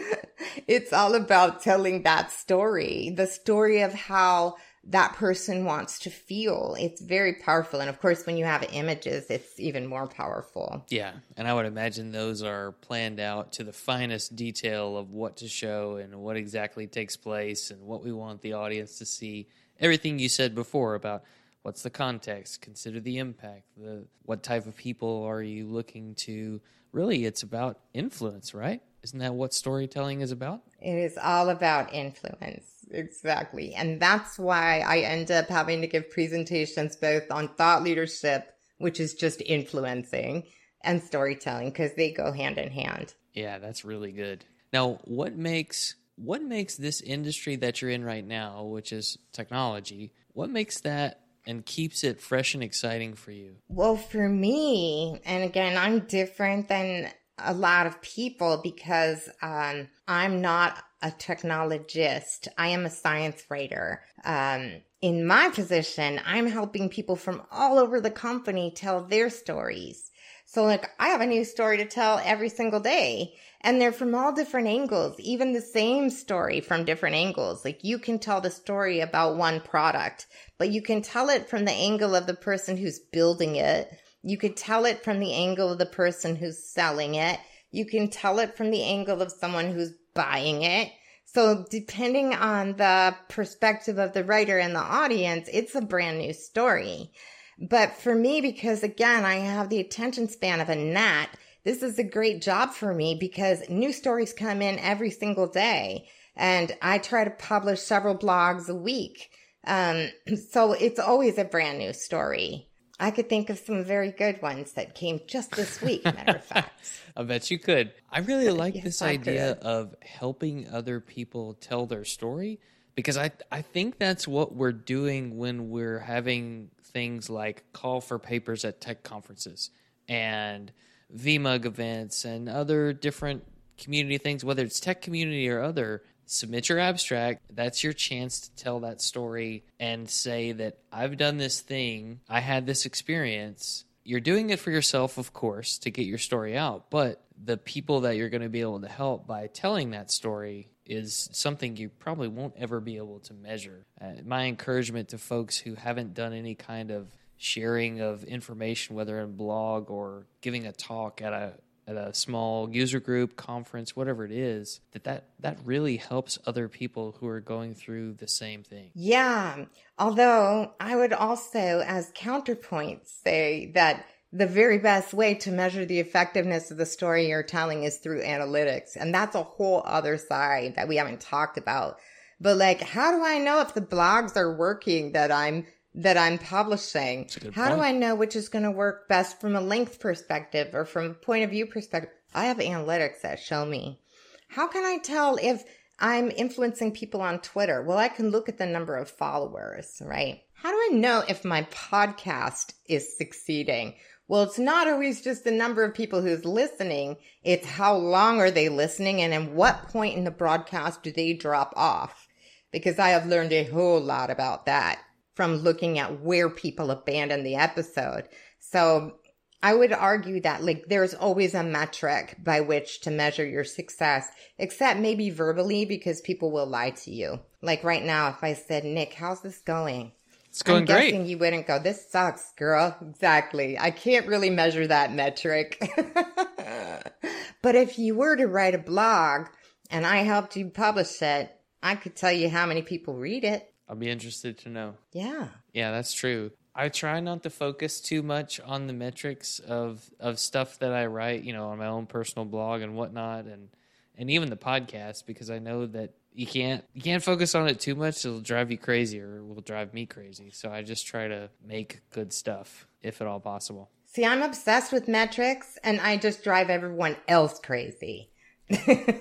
it's 0.66 0.92
all 0.92 1.14
about 1.14 1.62
telling 1.62 2.02
that 2.02 2.32
story, 2.32 3.12
the 3.16 3.28
story 3.28 3.82
of 3.82 3.92
how 3.92 4.56
that 4.88 5.14
person 5.14 5.64
wants 5.64 5.98
to 6.00 6.10
feel. 6.10 6.76
It's 6.78 7.00
very 7.00 7.34
powerful. 7.34 7.80
And 7.80 7.88
of 7.88 8.00
course, 8.00 8.26
when 8.26 8.36
you 8.36 8.44
have 8.44 8.66
images, 8.72 9.26
it's 9.30 9.58
even 9.58 9.86
more 9.86 10.06
powerful. 10.06 10.84
Yeah. 10.88 11.12
And 11.36 11.48
I 11.48 11.54
would 11.54 11.66
imagine 11.66 12.12
those 12.12 12.42
are 12.42 12.72
planned 12.72 13.20
out 13.20 13.52
to 13.54 13.64
the 13.64 13.72
finest 13.72 14.36
detail 14.36 14.96
of 14.96 15.10
what 15.10 15.38
to 15.38 15.48
show 15.48 15.96
and 15.96 16.14
what 16.16 16.36
exactly 16.36 16.86
takes 16.86 17.16
place 17.16 17.70
and 17.70 17.80
what 17.82 18.04
we 18.04 18.12
want 18.12 18.42
the 18.42 18.52
audience 18.52 18.98
to 18.98 19.06
see. 19.06 19.48
Everything 19.80 20.18
you 20.18 20.28
said 20.28 20.54
before 20.54 20.94
about 20.94 21.24
what's 21.62 21.82
the 21.82 21.90
context, 21.90 22.60
consider 22.60 23.00
the 23.00 23.18
impact, 23.18 23.64
the 23.76 24.04
what 24.24 24.42
type 24.42 24.66
of 24.66 24.76
people 24.76 25.24
are 25.24 25.42
you 25.42 25.66
looking 25.66 26.14
to 26.14 26.60
really 26.92 27.24
it's 27.24 27.42
about 27.42 27.80
influence, 27.94 28.54
right? 28.54 28.82
Isn't 29.04 29.20
that 29.20 29.34
what 29.34 29.54
storytelling 29.54 30.22
is 30.22 30.32
about? 30.32 30.62
It 30.80 30.94
is 30.96 31.16
all 31.16 31.50
about 31.50 31.92
influence 31.92 32.64
exactly. 32.90 33.74
And 33.74 34.00
that's 34.00 34.38
why 34.38 34.80
I 34.80 34.98
end 34.98 35.30
up 35.30 35.48
having 35.48 35.80
to 35.80 35.86
give 35.86 36.10
presentations 36.10 36.96
both 36.96 37.30
on 37.30 37.48
thought 37.48 37.82
leadership, 37.82 38.54
which 38.78 39.00
is 39.00 39.14
just 39.14 39.42
influencing, 39.42 40.44
and 40.82 41.02
storytelling 41.02 41.70
because 41.70 41.94
they 41.94 42.12
go 42.12 42.32
hand 42.32 42.58
in 42.58 42.70
hand. 42.70 43.14
Yeah, 43.32 43.58
that's 43.58 43.84
really 43.84 44.12
good. 44.12 44.44
Now, 44.72 45.00
what 45.04 45.36
makes 45.36 45.94
what 46.16 46.42
makes 46.42 46.76
this 46.76 47.00
industry 47.00 47.56
that 47.56 47.82
you're 47.82 47.90
in 47.90 48.04
right 48.04 48.24
now, 48.24 48.62
which 48.64 48.92
is 48.92 49.18
technology, 49.32 50.12
what 50.32 50.48
makes 50.48 50.80
that 50.80 51.20
and 51.46 51.66
keeps 51.66 52.04
it 52.04 52.20
fresh 52.20 52.54
and 52.54 52.62
exciting 52.62 53.14
for 53.14 53.32
you? 53.32 53.56
Well, 53.68 53.96
for 53.96 54.28
me, 54.28 55.20
and 55.24 55.42
again, 55.44 55.76
I'm 55.76 56.00
different 56.00 56.68
than 56.68 57.10
a 57.38 57.52
lot 57.54 57.86
of 57.86 58.00
people 58.00 58.60
because 58.62 59.28
um, 59.42 59.88
I'm 60.06 60.40
not 60.40 60.82
a 61.02 61.10
technologist. 61.10 62.48
I 62.56 62.68
am 62.68 62.86
a 62.86 62.90
science 62.90 63.44
writer. 63.50 64.02
Um, 64.24 64.80
in 65.02 65.26
my 65.26 65.50
position, 65.50 66.20
I'm 66.24 66.46
helping 66.46 66.88
people 66.88 67.16
from 67.16 67.42
all 67.50 67.78
over 67.78 68.00
the 68.00 68.10
company 68.10 68.72
tell 68.74 69.04
their 69.04 69.28
stories. 69.28 70.10
So 70.46 70.64
like 70.64 70.90
I 70.98 71.08
have 71.08 71.20
a 71.20 71.26
new 71.26 71.44
story 71.44 71.78
to 71.78 71.84
tell 71.84 72.20
every 72.24 72.48
single 72.48 72.80
day 72.80 73.34
and 73.60 73.80
they're 73.80 73.92
from 73.92 74.14
all 74.14 74.32
different 74.32 74.68
angles, 74.68 75.18
even 75.18 75.52
the 75.52 75.60
same 75.60 76.10
story 76.10 76.60
from 76.60 76.84
different 76.84 77.16
angles. 77.16 77.64
Like 77.64 77.82
you 77.82 77.98
can 77.98 78.18
tell 78.18 78.40
the 78.40 78.50
story 78.50 79.00
about 79.00 79.36
one 79.36 79.60
product, 79.60 80.26
but 80.58 80.70
you 80.70 80.82
can 80.82 81.02
tell 81.02 81.30
it 81.30 81.48
from 81.48 81.64
the 81.64 81.72
angle 81.72 82.14
of 82.14 82.26
the 82.26 82.34
person 82.34 82.76
who's 82.76 82.98
building 82.98 83.56
it. 83.56 83.90
You 84.24 84.38
could 84.38 84.56
tell 84.56 84.86
it 84.86 85.04
from 85.04 85.20
the 85.20 85.34
angle 85.34 85.70
of 85.70 85.78
the 85.78 85.86
person 85.86 86.34
who's 86.34 86.58
selling 86.58 87.14
it. 87.14 87.38
You 87.70 87.84
can 87.84 88.08
tell 88.08 88.38
it 88.38 88.56
from 88.56 88.70
the 88.70 88.82
angle 88.82 89.20
of 89.20 89.30
someone 89.30 89.70
who's 89.70 89.92
buying 90.14 90.62
it. 90.62 90.90
So 91.26 91.66
depending 91.68 92.32
on 92.32 92.76
the 92.76 93.14
perspective 93.28 93.98
of 93.98 94.14
the 94.14 94.24
writer 94.24 94.58
and 94.58 94.74
the 94.74 94.80
audience, 94.80 95.48
it's 95.52 95.74
a 95.74 95.82
brand 95.82 96.18
new 96.18 96.32
story. 96.32 97.10
But 97.58 97.92
for 97.92 98.14
me, 98.14 98.40
because 98.40 98.82
again, 98.82 99.26
I 99.26 99.36
have 99.36 99.68
the 99.68 99.80
attention 99.80 100.28
span 100.28 100.60
of 100.60 100.70
a 100.70 100.76
gnat, 100.76 101.28
this 101.64 101.82
is 101.82 101.98
a 101.98 102.04
great 102.04 102.40
job 102.40 102.72
for 102.72 102.94
me 102.94 103.16
because 103.18 103.68
new 103.68 103.92
stories 103.92 104.32
come 104.32 104.62
in 104.62 104.78
every 104.78 105.10
single 105.10 105.46
day. 105.46 106.08
And 106.34 106.74
I 106.80 106.96
try 106.98 107.24
to 107.24 107.30
publish 107.30 107.80
several 107.80 108.16
blogs 108.16 108.68
a 108.68 108.74
week. 108.74 109.30
Um, 109.66 110.08
so 110.50 110.72
it's 110.72 111.00
always 111.00 111.36
a 111.36 111.44
brand 111.44 111.78
new 111.78 111.92
story. 111.92 112.68
I 113.00 113.10
could 113.10 113.28
think 113.28 113.50
of 113.50 113.58
some 113.58 113.84
very 113.84 114.12
good 114.12 114.40
ones 114.40 114.72
that 114.72 114.94
came 114.94 115.20
just 115.26 115.50
this 115.52 115.82
week, 115.82 116.04
matter 116.04 116.36
of 116.36 116.44
fact. 116.44 116.80
I 117.16 117.22
bet 117.24 117.50
you 117.50 117.58
could. 117.58 117.92
I 118.10 118.20
really 118.20 118.50
like 118.50 118.76
yes, 118.76 118.84
this 118.84 119.02
idea 119.02 119.52
of 119.62 119.94
helping 120.02 120.68
other 120.68 121.00
people 121.00 121.54
tell 121.54 121.86
their 121.86 122.04
story 122.04 122.60
because 122.94 123.16
I, 123.16 123.32
I 123.50 123.62
think 123.62 123.98
that's 123.98 124.28
what 124.28 124.54
we're 124.54 124.72
doing 124.72 125.36
when 125.36 125.70
we're 125.70 125.98
having 125.98 126.70
things 126.82 127.28
like 127.28 127.64
call 127.72 128.00
for 128.00 128.18
papers 128.18 128.64
at 128.64 128.80
tech 128.80 129.02
conferences 129.02 129.70
and 130.08 130.70
VMUG 131.16 131.64
events 131.64 132.24
and 132.24 132.48
other 132.48 132.92
different 132.92 133.44
community 133.76 134.18
things, 134.18 134.44
whether 134.44 134.62
it's 134.62 134.78
tech 134.78 135.02
community 135.02 135.48
or 135.48 135.60
other, 135.60 136.02
submit 136.26 136.68
your 136.68 136.78
abstract. 136.78 137.42
That's 137.50 137.84
your 137.84 137.92
chance 137.92 138.40
to 138.40 138.54
tell 138.54 138.80
that 138.80 139.00
story 139.00 139.64
and 139.78 140.08
say 140.08 140.52
that 140.52 140.78
I've 140.92 141.16
done 141.16 141.38
this 141.38 141.60
thing, 141.60 142.20
I 142.28 142.40
had 142.40 142.66
this 142.66 142.86
experience. 142.86 143.84
You're 144.04 144.20
doing 144.20 144.50
it 144.50 144.58
for 144.58 144.70
yourself, 144.70 145.16
of 145.16 145.32
course, 145.32 145.78
to 145.78 145.90
get 145.90 146.06
your 146.06 146.18
story 146.18 146.56
out, 146.56 146.90
but 146.90 147.22
the 147.42 147.56
people 147.56 148.02
that 148.02 148.16
you're 148.16 148.28
going 148.28 148.42
to 148.42 148.48
be 148.48 148.60
able 148.60 148.80
to 148.80 148.88
help 148.88 149.26
by 149.26 149.46
telling 149.48 149.90
that 149.90 150.10
story 150.10 150.68
is 150.86 151.28
something 151.32 151.76
you 151.76 151.88
probably 151.88 152.28
won't 152.28 152.54
ever 152.58 152.80
be 152.80 152.96
able 152.96 153.20
to 153.20 153.34
measure. 153.34 153.86
Uh, 154.00 154.12
my 154.24 154.44
encouragement 154.44 155.08
to 155.08 155.18
folks 155.18 155.56
who 155.56 155.74
haven't 155.74 156.14
done 156.14 156.32
any 156.32 156.54
kind 156.54 156.90
of 156.90 157.08
sharing 157.36 158.00
of 158.00 158.24
information, 158.24 158.94
whether 158.94 159.20
in 159.20 159.32
blog 159.36 159.90
or 159.90 160.26
giving 160.40 160.66
a 160.66 160.72
talk 160.72 161.22
at 161.22 161.32
a 161.32 161.54
at 161.86 161.96
a 161.96 162.14
small 162.14 162.70
user 162.70 163.00
group 163.00 163.36
conference 163.36 163.94
whatever 163.94 164.24
it 164.24 164.32
is 164.32 164.80
that 164.92 165.04
that 165.04 165.24
that 165.40 165.58
really 165.64 165.96
helps 165.96 166.38
other 166.46 166.68
people 166.68 167.16
who 167.18 167.26
are 167.26 167.40
going 167.40 167.74
through 167.74 168.14
the 168.14 168.28
same 168.28 168.62
thing 168.62 168.90
yeah 168.94 169.64
although 169.98 170.72
i 170.80 170.96
would 170.96 171.12
also 171.12 171.82
as 171.86 172.10
counterpoint 172.14 173.06
say 173.06 173.70
that 173.74 174.04
the 174.34 174.46
very 174.46 174.78
best 174.78 175.14
way 175.14 175.32
to 175.32 175.52
measure 175.52 175.84
the 175.84 176.00
effectiveness 176.00 176.72
of 176.72 176.76
the 176.76 176.84
story 176.84 177.28
you're 177.28 177.44
telling 177.44 177.84
is 177.84 177.98
through 177.98 178.20
analytics. 178.20 178.96
And 178.96 179.14
that's 179.14 179.36
a 179.36 179.44
whole 179.44 179.80
other 179.86 180.18
side 180.18 180.74
that 180.74 180.88
we 180.88 180.96
haven't 180.96 181.20
talked 181.20 181.56
about. 181.56 181.98
But 182.40 182.56
like, 182.56 182.82
how 182.82 183.12
do 183.12 183.24
I 183.24 183.38
know 183.38 183.60
if 183.60 183.74
the 183.74 183.80
blogs 183.80 184.36
are 184.36 184.56
working 184.56 185.12
that 185.12 185.30
I'm 185.30 185.66
that 185.94 186.16
I'm 186.16 186.38
publishing? 186.38 187.28
How 187.52 187.68
point. 187.68 187.78
do 187.78 187.84
I 187.84 187.92
know 187.92 188.14
which 188.14 188.36
is 188.36 188.48
going 188.48 188.64
to 188.64 188.70
work 188.70 189.08
best 189.08 189.40
from 189.40 189.54
a 189.54 189.60
length 189.60 190.00
perspective 190.00 190.74
or 190.74 190.84
from 190.84 191.10
a 191.10 191.14
point 191.14 191.44
of 191.44 191.50
view 191.50 191.66
perspective? 191.66 192.10
I 192.34 192.46
have 192.46 192.58
analytics 192.58 193.20
that 193.22 193.38
show 193.38 193.64
me. 193.64 194.00
How 194.48 194.66
can 194.66 194.84
I 194.84 194.98
tell 194.98 195.38
if 195.40 195.62
I'm 196.00 196.30
influencing 196.30 196.92
people 196.92 197.22
on 197.22 197.38
Twitter? 197.40 197.82
Well, 197.82 197.98
I 197.98 198.08
can 198.08 198.30
look 198.30 198.48
at 198.48 198.58
the 198.58 198.66
number 198.66 198.96
of 198.96 199.08
followers, 199.08 200.02
right? 200.04 200.40
How 200.54 200.70
do 200.70 200.76
I 200.76 200.96
know 200.96 201.22
if 201.28 201.44
my 201.44 201.62
podcast 201.64 202.72
is 202.88 203.16
succeeding? 203.16 203.94
Well, 204.26 204.42
it's 204.42 204.58
not 204.58 204.88
always 204.88 205.20
just 205.20 205.44
the 205.44 205.50
number 205.50 205.84
of 205.84 205.94
people 205.94 206.22
who's 206.22 206.44
listening. 206.44 207.16
It's 207.42 207.66
how 207.66 207.94
long 207.94 208.40
are 208.40 208.50
they 208.50 208.68
listening 208.68 209.20
and 209.20 209.34
at 209.34 209.52
what 209.52 209.88
point 209.90 210.16
in 210.16 210.24
the 210.24 210.30
broadcast 210.30 211.02
do 211.02 211.12
they 211.12 211.34
drop 211.34 211.72
off? 211.76 212.26
Because 212.72 212.98
I 212.98 213.10
have 213.10 213.26
learned 213.26 213.52
a 213.52 213.64
whole 213.64 214.00
lot 214.00 214.30
about 214.30 214.66
that 214.66 214.98
from 215.34 215.56
looking 215.56 215.98
at 215.98 216.20
where 216.20 216.48
people 216.48 216.90
abandon 216.90 217.42
the 217.42 217.56
episode. 217.56 218.28
So 218.60 219.16
I 219.62 219.74
would 219.74 219.92
argue 219.92 220.40
that 220.42 220.62
like 220.62 220.84
there's 220.88 221.14
always 221.14 221.54
a 221.54 221.62
metric 221.62 222.36
by 222.42 222.60
which 222.60 223.00
to 223.00 223.10
measure 223.10 223.46
your 223.46 223.64
success, 223.64 224.28
except 224.58 225.00
maybe 225.00 225.30
verbally 225.30 225.86
because 225.86 226.20
people 226.20 226.52
will 226.52 226.66
lie 226.66 226.90
to 226.90 227.10
you. 227.10 227.40
Like 227.62 227.82
right 227.82 228.04
now, 228.04 228.28
if 228.28 228.44
I 228.44 228.52
said, 228.52 228.84
Nick, 228.84 229.14
how's 229.14 229.40
this 229.40 229.58
going? 229.60 230.12
It's 230.50 230.62
going 230.62 230.82
I'm 230.82 230.84
great. 230.84 231.10
Guessing 231.10 231.26
you 231.26 231.38
wouldn't 231.38 231.66
go, 231.66 231.78
this 231.78 232.08
sucks, 232.10 232.52
girl. 232.52 232.96
Exactly. 233.00 233.76
I 233.76 233.90
can't 233.90 234.28
really 234.28 234.50
measure 234.50 234.86
that 234.86 235.12
metric. 235.12 235.78
but 237.62 237.74
if 237.74 237.98
you 237.98 238.14
were 238.14 238.36
to 238.36 238.46
write 238.46 238.74
a 238.74 238.78
blog 238.78 239.46
and 239.90 240.06
I 240.06 240.18
helped 240.18 240.56
you 240.56 240.68
publish 240.68 241.20
it, 241.22 241.50
I 241.82 241.96
could 241.96 242.14
tell 242.14 242.30
you 242.30 242.50
how 242.50 242.66
many 242.66 242.82
people 242.82 243.14
read 243.14 243.44
it. 243.44 243.73
I'll 243.88 243.96
be 243.96 244.08
interested 244.08 244.58
to 244.58 244.68
know. 244.68 244.94
Yeah. 245.12 245.48
Yeah, 245.72 245.90
that's 245.90 246.12
true. 246.12 246.52
I 246.74 246.88
try 246.88 247.20
not 247.20 247.42
to 247.44 247.50
focus 247.50 248.00
too 248.00 248.22
much 248.22 248.60
on 248.60 248.86
the 248.86 248.92
metrics 248.92 249.60
of 249.60 250.10
of 250.18 250.38
stuff 250.38 250.78
that 250.80 250.92
I 250.92 251.06
write, 251.06 251.44
you 251.44 251.52
know, 251.52 251.68
on 251.68 251.78
my 251.78 251.86
own 251.86 252.06
personal 252.06 252.44
blog 252.46 252.82
and 252.82 252.96
whatnot, 252.96 253.44
and 253.44 253.68
and 254.16 254.30
even 254.30 254.50
the 254.50 254.56
podcast 254.56 255.26
because 255.26 255.50
I 255.50 255.58
know 255.60 255.86
that 255.86 256.14
you 256.34 256.46
can't 256.46 256.84
you 256.92 257.00
can't 257.00 257.22
focus 257.22 257.54
on 257.54 257.68
it 257.68 257.80
too 257.80 257.94
much 257.94 258.24
it'll 258.24 258.40
drive 258.40 258.70
you 258.70 258.76
crazy 258.76 259.20
or 259.20 259.38
it 259.38 259.46
will 259.46 259.60
drive 259.60 259.94
me 259.94 260.04
crazy 260.04 260.50
so 260.50 260.70
i 260.70 260.82
just 260.82 261.06
try 261.06 261.28
to 261.28 261.48
make 261.64 262.00
good 262.10 262.32
stuff 262.32 262.86
if 263.02 263.20
at 263.20 263.26
all 263.26 263.40
possible 263.40 263.88
see 264.04 264.26
i'm 264.26 264.42
obsessed 264.42 264.92
with 264.92 265.06
metrics 265.06 265.78
and 265.84 266.00
i 266.00 266.16
just 266.16 266.42
drive 266.42 266.68
everyone 266.68 267.16
else 267.28 267.58
crazy 267.60 268.28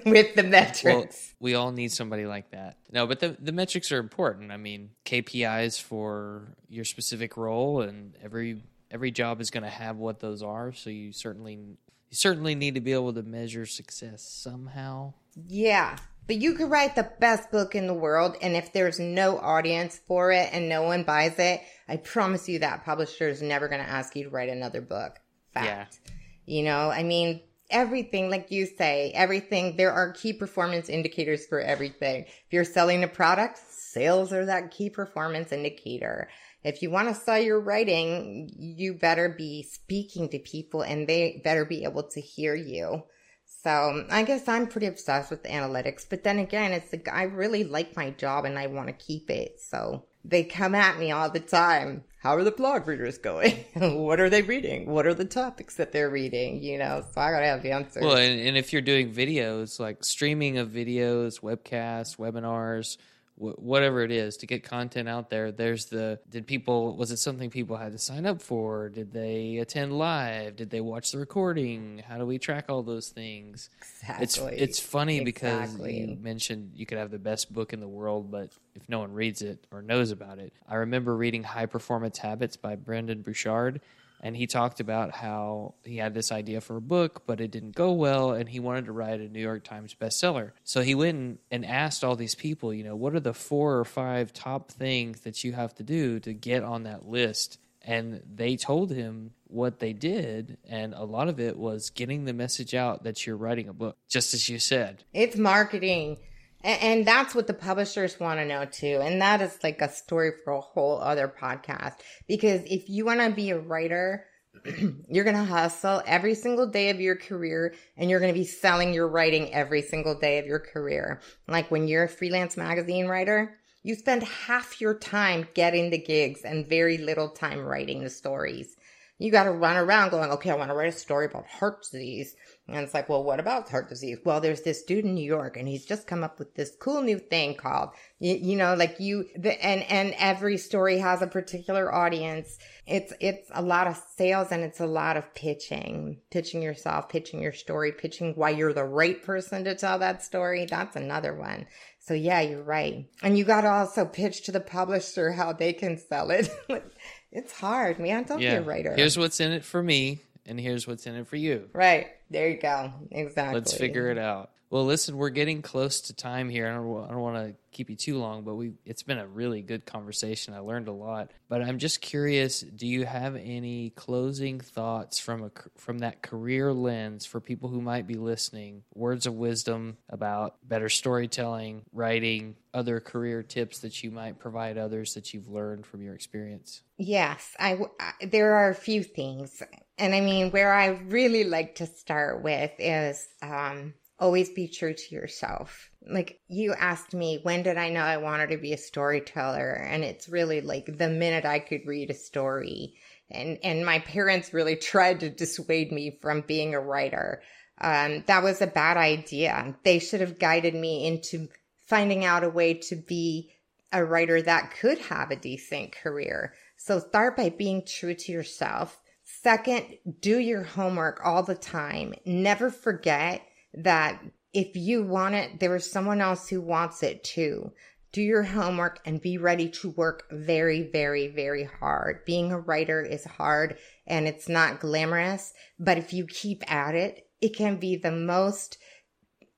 with 0.06 0.36
the 0.36 0.44
metrics 0.44 0.86
well, 0.86 1.38
we 1.40 1.54
all 1.54 1.72
need 1.72 1.92
somebody 1.92 2.26
like 2.26 2.50
that 2.52 2.78
no 2.92 3.06
but 3.06 3.20
the, 3.20 3.36
the 3.42 3.52
metrics 3.52 3.92
are 3.92 4.00
important 4.00 4.52
i 4.52 4.58
mean 4.58 4.90
kpis 5.06 5.82
for 5.82 6.56
your 6.70 6.86
specific 6.86 7.36
role 7.36 7.82
and 7.82 8.16
every 8.24 8.64
every 8.90 9.12
job 9.12 9.42
is 9.42 9.52
going 9.52 9.64
to 9.64 9.70
have 9.70 9.98
what 9.98 10.22
those 10.22 10.42
are 10.42 10.72
so 10.72 10.90
you 10.90 11.12
certainly 11.12 11.56
you 11.56 11.78
certainly 12.16 12.56
need 12.56 12.76
to 12.76 12.82
be 12.82 12.94
able 12.94 13.12
to 13.12 13.24
measure 13.24 13.66
success 13.66 14.24
somehow 14.24 15.12
yeah 15.50 15.98
but 16.26 16.38
you 16.38 16.54
could 16.54 16.70
write 16.70 16.96
the 16.96 17.10
best 17.20 17.52
book 17.52 17.76
in 17.76 17.88
the 17.88 17.94
world, 17.94 18.38
and 18.42 18.56
if 18.56 18.72
there's 18.72 19.00
no 19.00 19.38
audience 19.40 20.00
for 20.08 20.32
it 20.32 20.50
and 20.54 20.70
no 20.70 20.84
one 20.84 21.04
buys 21.04 21.38
it, 21.38 21.62
I 21.88 21.98
promise 21.98 22.48
you 22.48 22.60
that 22.60 22.86
publisher 22.86 23.28
is 23.28 23.42
never 23.42 23.68
going 23.68 23.82
to 23.82 23.90
ask 23.90 24.16
you 24.16 24.24
to 24.24 24.30
write 24.30 24.50
another 24.50 24.82
book. 24.82 25.20
Fact. 25.54 26.00
Yeah. 26.06 26.12
You 26.46 26.64
know, 26.64 26.90
I 26.90 27.04
mean, 27.04 27.42
everything, 27.74 28.30
like 28.30 28.52
you 28.52 28.66
say, 28.66 29.12
everything, 29.14 29.76
there 29.76 29.92
are 29.92 30.14
key 30.14 30.32
performance 30.32 30.88
indicators 30.88 31.46
for 31.46 31.60
everything. 31.60 32.24
If 32.24 32.52
you're 32.52 32.64
selling 32.64 33.04
a 33.04 33.08
product, 33.08 33.60
sales 33.70 34.32
are 34.32 34.46
that 34.46 34.72
key 34.72 34.90
performance 34.90 35.52
indicator. 35.52 36.30
If 36.64 36.82
you 36.82 36.90
want 36.90 37.10
to 37.10 37.16
sell 37.16 37.40
your 37.40 37.60
writing, 37.60 38.50
you 38.58 38.94
better 38.94 39.28
be 39.28 39.64
speaking 39.64 40.30
to 40.30 40.40
people 40.40 40.82
and 40.82 41.08
they 41.08 41.42
better 41.44 41.66
be 41.66 41.84
able 41.84 42.04
to 42.04 42.22
hear 42.22 42.56
you. 42.56 43.04
So 43.46 44.06
I 44.10 44.24
guess 44.24 44.48
I'm 44.48 44.68
pretty 44.68 44.88
obsessed 44.88 45.30
with 45.30 45.44
analytics. 45.44 46.06
But 46.10 46.24
then 46.24 46.40
again, 46.40 46.72
it's 46.72 46.94
like 46.94 47.10
I 47.12 47.24
really 47.24 47.64
like 47.64 47.98
my 47.98 48.12
job 48.12 48.46
and 48.46 48.58
I 48.58 48.68
want 48.68 48.88
to 48.88 48.94
keep 48.94 49.30
it. 49.30 49.60
So 49.60 50.06
they 50.26 50.44
come 50.44 50.76
at 50.76 50.98
me 50.98 51.12
all 51.12 51.30
the 51.30 51.40
time. 51.40 52.04
How 52.18 52.36
are 52.36 52.44
the 52.44 52.52
blog 52.52 52.88
readers 52.88 53.18
going? 53.18 53.66
what 53.76 54.20
are 54.20 54.30
they 54.30 54.42
reading? 54.42 54.86
What 54.90 55.06
are 55.06 55.14
the 55.14 55.26
topics 55.26 55.76
that 55.76 55.92
they're 55.92 56.10
reading? 56.10 56.64
You 56.64 56.78
know, 56.78 57.04
so 57.14 57.20
I 57.20 57.32
gotta 57.32 57.46
have 57.46 57.62
the 57.62 57.72
answers. 57.72 58.04
Well, 58.04 58.16
and, 58.16 58.40
and 58.40 58.56
if 58.56 58.72
you're 58.72 58.82
doing 58.82 59.14
videos, 59.14 59.80
like 59.80 60.04
streaming 60.06 60.58
of 60.58 60.70
videos, 60.70 61.42
webcasts, 61.42 62.18
webinars, 62.18 62.98
whatever 63.36 64.04
it 64.04 64.12
is 64.12 64.38
to 64.38 64.46
get 64.46 64.64
content 64.64 65.10
out 65.10 65.30
there. 65.30 65.52
There's 65.52 65.86
the 65.86 66.20
did 66.30 66.46
people 66.46 66.96
was 66.96 67.12
it 67.12 67.18
something 67.18 67.50
people 67.50 67.78
had 67.78 67.92
to 67.92 67.98
sign 67.98 68.26
up 68.26 68.42
for? 68.42 68.90
Did 68.90 69.12
they 69.12 69.58
attend 69.58 69.98
live? 69.98 70.56
Did 70.56 70.70
they 70.70 70.82
watch 70.82 71.12
the 71.12 71.18
recording? 71.18 72.04
How 72.08 72.18
do 72.18 72.26
we 72.26 72.38
track 72.38 72.66
all 72.70 72.84
those 72.84 73.10
things? 73.10 73.70
Exactly. 73.80 74.24
it's 74.24 74.38
it's 74.38 74.80
funny 74.80 75.20
exactly. 75.20 75.24
because 75.24 76.10
you 76.10 76.18
mentioned 76.22 76.72
you 76.76 76.86
could 76.86 76.98
have 76.98 77.12
the 77.12 77.20
best 77.20 77.52
book 77.52 77.74
in 77.74 77.80
the 77.80 77.88
world 77.88 78.30
but 78.30 78.50
if 78.76 78.88
no 78.88 79.00
one 79.00 79.14
reads 79.14 79.42
it 79.42 79.66
or 79.72 79.82
knows 79.82 80.12
about 80.12 80.40
it. 80.40 80.54
I 80.68 80.76
remember 80.76 81.16
reading 81.16 81.44
high 81.44 81.66
performance 81.66 82.20
habits 82.20 82.56
by 82.56 82.76
brendon 82.76 83.22
burchard 83.22 83.82
and 84.24 84.38
he 84.38 84.48
talked 84.48 84.80
about 84.80 85.12
how 85.12 85.76
he 85.84 85.98
had 85.98 86.14
this 86.14 86.32
idea 86.32 86.62
for 86.62 86.78
a 86.78 86.82
book, 86.82 87.24
but 87.28 87.42
it 87.42 87.52
didn't 87.52 87.76
go 87.76 87.92
well, 87.92 88.32
and 88.32 88.48
he 88.48 88.60
wanted 88.62 88.86
to 88.86 88.94
write 88.94 89.20
a 89.20 89.28
New 89.28 89.42
York 89.42 89.66
Times 89.66 89.94
bestseller. 89.94 90.52
So 90.64 90.82
he 90.82 90.96
went 90.96 91.42
and 91.52 91.66
asked 91.66 92.06
all 92.06 92.16
these 92.16 92.34
people, 92.34 92.74
you 92.74 92.86
know, 92.86 92.96
what 92.96 93.14
are 93.14 93.20
the 93.20 93.34
four 93.34 93.78
or 93.78 93.84
five 93.84 94.32
top 94.32 94.72
things 94.72 95.20
that 95.22 95.44
you 95.44 95.52
have 95.52 95.76
to 95.76 95.84
do 95.84 96.22
to 96.22 96.34
get 96.34 96.64
on 96.64 96.84
that 96.84 97.06
list? 97.06 97.60
And 97.82 98.24
they 98.34 98.56
told 98.56 98.92
him 98.92 99.32
what 99.48 99.80
they 99.80 99.92
did, 99.92 100.58
and 100.70 100.94
a 100.94 101.04
lot 101.04 101.28
of 101.28 101.42
it 101.42 101.58
was 101.58 101.90
getting 101.90 102.24
the 102.24 102.32
message 102.32 102.74
out 102.74 103.04
that 103.04 103.28
you're 103.28 103.36
writing 103.36 103.68
a 103.68 103.74
book, 103.74 103.98
just 104.08 104.34
as 104.34 104.48
you 104.48 104.58
said. 104.58 105.04
It's 105.12 105.36
marketing. 105.36 106.18
And 106.64 107.06
that's 107.06 107.36
what 107.36 107.48
the 107.48 107.54
publishers 107.54 108.20
want 108.20 108.40
to 108.40 108.46
know 108.46 108.66
too. 108.66 109.00
And 109.02 109.22
that 109.22 109.42
is 109.42 109.60
like 109.64 109.82
a 109.82 109.90
story 109.90 110.32
for 110.44 110.54
a 110.54 110.62
whole 110.62 111.00
other 111.02 111.28
podcast. 111.28 111.96
Because 112.28 112.62
if 112.66 112.90
you 112.90 113.06
want 113.06 113.20
to 113.20 113.32
be 113.32 113.50
a 113.50 113.60
writer, 113.60 114.26
you're 115.10 115.26
going 115.26 115.36
to 115.36 115.44
hustle 115.44 116.02
every 116.06 116.36
single 116.36 116.68
day 116.68 116.90
of 116.90 117.02
your 117.02 117.18
career 117.18 117.74
and 117.98 118.10
you're 118.10 118.22
going 118.22 118.34
to 118.34 118.40
be 118.40 118.46
selling 118.46 118.94
your 118.94 119.10
writing 119.10 119.54
every 119.54 119.82
single 119.82 120.18
day 120.18 120.38
of 120.40 120.46
your 120.46 120.60
career. 120.60 121.20
Like 121.48 121.70
when 121.70 121.88
you're 121.88 122.06
a 122.06 122.10
freelance 122.10 122.56
magazine 122.56 123.08
writer, 123.08 123.58
you 123.84 123.96
spend 123.96 124.24
half 124.24 124.80
your 124.80 124.98
time 124.98 125.50
getting 125.54 125.90
the 125.90 125.98
gigs 125.98 126.44
and 126.44 126.68
very 126.68 126.98
little 126.98 127.30
time 127.30 127.60
writing 127.60 128.04
the 128.04 128.10
stories. 128.10 128.78
You 129.20 129.32
got 129.32 129.44
to 129.44 129.52
run 129.52 129.76
around 129.76 130.12
going, 130.12 130.32
okay, 130.32 130.50
I 130.50 130.56
want 130.56 130.70
to 130.70 130.76
write 130.76 130.94
a 130.94 130.98
story 130.98 131.26
about 131.26 131.46
heart 131.46 131.84
disease. 131.84 132.36
And 132.66 132.78
it's 132.78 132.94
like, 132.94 133.10
well, 133.10 133.24
what 133.24 133.42
about 133.42 133.70
heart 133.70 133.90
disease? 133.90 134.20
Well, 134.24 134.40
there's 134.40 134.62
this 134.62 134.84
dude 134.84 135.04
in 135.04 135.16
New 135.16 135.26
York 135.26 135.58
and 135.58 135.68
he's 135.68 135.86
just 135.86 136.08
come 136.08 136.24
up 136.24 136.40
with 136.40 136.56
this 136.56 136.74
cool 136.80 137.02
new 137.02 137.20
thing 137.20 137.56
called, 137.56 137.90
you, 138.20 138.36
you 138.36 138.56
know, 138.56 138.74
like 138.74 139.02
you, 139.02 139.26
the, 139.36 139.62
and, 139.64 139.84
and 139.84 140.16
every 140.18 140.58
story 140.58 140.98
has 141.00 141.22
a 141.22 141.28
particular 141.28 141.94
audience. 141.94 142.58
It's, 142.88 143.12
it's 143.20 143.50
a 143.54 143.62
lot 143.62 143.88
of 143.88 144.02
sales 144.16 144.48
and 144.52 144.64
it's 144.64 144.80
a 144.80 144.86
lot 144.86 145.18
of 145.18 145.34
pitching, 145.34 146.22
pitching 146.32 146.62
yourself, 146.62 147.10
pitching 147.10 147.42
your 147.42 147.52
story, 147.52 147.92
pitching 147.92 148.34
why 148.36 148.52
you're 148.52 148.72
the 148.72 148.86
right 148.86 149.22
person 149.22 149.66
to 149.66 149.76
tell 149.76 150.00
that 150.00 150.24
story. 150.24 150.66
That's 150.66 150.96
another 150.96 151.36
one. 151.36 151.66
So 152.00 152.14
yeah, 152.14 152.40
you're 152.40 152.64
right. 152.64 153.06
And 153.22 153.38
you 153.38 153.44
got 153.44 153.62
to 153.62 153.70
also 153.70 154.06
pitch 154.06 154.44
to 154.44 154.54
the 154.54 154.62
publisher 154.62 155.34
how 155.34 155.52
they 155.52 155.74
can 155.74 155.98
sell 155.98 156.32
it. 156.32 156.50
it's 157.32 157.52
hard, 157.52 158.00
man. 158.00 158.24
Don't 158.24 158.40
yeah. 158.40 158.52
be 158.52 158.58
a 158.58 158.62
writer. 158.62 158.94
Here's 158.96 159.18
what's 159.18 159.42
in 159.42 159.52
it 159.52 159.66
for 159.66 159.84
me 159.84 160.22
and 160.46 160.60
here's 160.60 160.88
what's 160.88 161.08
in 161.08 161.16
it 161.16 161.28
for 161.28 161.36
you. 161.36 161.70
Right. 161.74 162.08
There 162.30 162.50
you 162.50 162.60
go. 162.60 162.94
Exactly. 163.12 163.56
Let's 163.56 163.74
figure 163.74 164.10
it 164.10 164.18
out. 164.18 164.52
Well, 164.74 164.86
listen, 164.86 165.18
we're 165.18 165.30
getting 165.30 165.62
close 165.62 166.02
to 166.02 166.16
time 166.16 166.50
here. 166.50 166.68
I 166.68 166.74
don't, 166.74 167.06
I 167.06 167.10
don't 167.10 167.22
want 167.22 167.46
to 167.46 167.54
keep 167.72 167.92
you 167.92 167.96
too 167.96 168.18
long, 168.18 168.44
but 168.44 168.56
we 168.56 168.72
it's 168.86 169.04
been 169.04 169.20
a 169.20 169.28
really 169.28 169.62
good 169.62 169.86
conversation. 169.86 170.56
I 170.56 170.62
learned 170.62 170.88
a 170.88 170.92
lot. 170.92 171.30
But 171.48 171.62
I'm 171.62 171.78
just 171.78 172.02
curious, 172.02 172.62
do 172.62 172.88
you 172.88 173.06
have 173.06 173.36
any 173.36 173.92
closing 173.92 174.60
thoughts 174.60 175.20
from 175.20 175.44
a 175.44 175.52
from 175.78 176.00
that 176.00 176.24
career 176.24 176.74
lens 176.74 177.24
for 177.28 177.40
people 177.40 177.70
who 177.70 177.82
might 177.82 178.08
be 178.08 178.16
listening? 178.16 178.82
Words 178.96 179.28
of 179.28 179.36
wisdom 179.36 179.98
about 180.10 180.56
better 180.68 180.90
storytelling, 180.90 181.84
writing, 181.94 182.56
other 182.74 183.00
career 183.00 183.44
tips 183.44 183.78
that 183.82 184.02
you 184.04 184.10
might 184.10 184.40
provide 184.40 184.80
others 184.80 185.14
that 185.14 185.36
you've 185.36 185.50
learned 185.50 185.86
from 185.86 186.02
your 186.02 186.16
experience? 186.16 186.82
Yes, 186.98 187.56
I, 187.60 187.78
I 188.00 188.26
there 188.26 188.56
are 188.56 188.72
a 188.72 188.76
few 188.76 189.04
things. 189.04 189.62
And 189.98 190.16
I 190.16 190.22
mean, 190.22 190.52
where 190.52 190.74
I 190.74 190.88
really 190.88 191.44
like 191.44 191.76
to 191.76 191.86
start 191.86 192.44
with 192.44 192.72
is 192.80 193.28
um 193.42 193.94
always 194.20 194.50
be 194.50 194.68
true 194.68 194.94
to 194.94 195.16
yourself. 195.16 195.90
Like 196.08 196.40
you 196.48 196.74
asked 196.74 197.14
me, 197.14 197.40
when 197.44 197.64
did 197.64 197.78
I 197.78 197.90
know 197.90 198.02
I 198.02 198.18
wanted 198.18 198.52
to 198.52 198.58
be 198.58 198.72
a 198.72 198.78
storyteller? 198.78 199.72
And 199.72 200.04
it's 200.04 200.30
really 200.30 200.62
like 200.62 200.86
the 200.86 201.10
minute 201.10 201.46
I 201.46 201.60
could 201.60 201.86
read 201.86 202.10
a 202.10 202.14
story. 202.14 202.96
And, 203.30 203.58
and 203.64 203.86
my 203.86 204.00
parents 204.00 204.54
really 204.54 204.76
tried 204.92 205.20
to 205.22 205.30
dissuade 205.30 205.92
me 205.92 206.20
from 206.22 206.42
being 206.42 206.74
a 206.74 206.80
writer. 206.80 207.42
Um, 207.82 208.24
that 208.28 208.44
was 208.44 208.62
a 208.62 208.68
bad 208.68 208.96
idea. 208.98 209.76
They 209.84 210.00
should 210.00 210.22
have 210.22 210.40
guided 210.40 210.76
me 210.76 211.06
into 211.06 211.50
finding 211.86 212.24
out 212.24 212.46
a 212.46 212.50
way 212.50 212.76
to 212.76 212.96
be 212.96 213.52
a 213.92 214.06
writer 214.06 214.42
that 214.42 214.74
could 214.80 215.00
have 215.00 215.32
a 215.32 215.36
decent 215.36 215.92
career. 215.92 216.54
So 216.78 217.00
start 217.00 217.36
by 217.36 217.50
being 217.50 217.86
true 217.86 218.14
to 218.14 218.32
yourself. 218.32 219.02
Second, 219.42 219.86
do 220.20 220.38
your 220.40 220.64
homework 220.64 221.20
all 221.24 221.44
the 221.44 221.56
time. 221.56 222.14
Never 222.26 222.70
forget 222.70 223.42
that 223.74 224.22
if 224.54 224.76
you 224.76 225.04
want 225.04 225.36
it, 225.36 225.60
there 225.60 225.76
is 225.76 225.90
someone 225.90 226.22
else 226.22 226.48
who 226.48 226.62
wants 226.62 227.04
it 227.04 227.24
too. 227.24 227.72
Do 228.12 228.22
your 228.22 228.44
homework 228.44 229.00
and 229.06 229.20
be 229.20 229.40
ready 229.40 229.70
to 229.70 229.90
work 229.90 230.26
very, 230.32 230.84
very, 230.84 231.28
very 231.30 231.64
hard. 231.64 232.24
Being 232.26 232.52
a 232.52 232.60
writer 232.60 233.02
is 233.02 233.26
hard 233.26 233.78
and 234.06 234.28
it's 234.28 234.48
not 234.48 234.80
glamorous, 234.80 235.54
but 235.80 235.98
if 235.98 236.14
you 236.14 236.28
keep 236.28 236.64
at 236.72 236.94
it, 236.94 237.28
it 237.42 237.56
can 237.56 237.78
be 237.78 237.96
the 237.96 238.12
most 238.12 238.78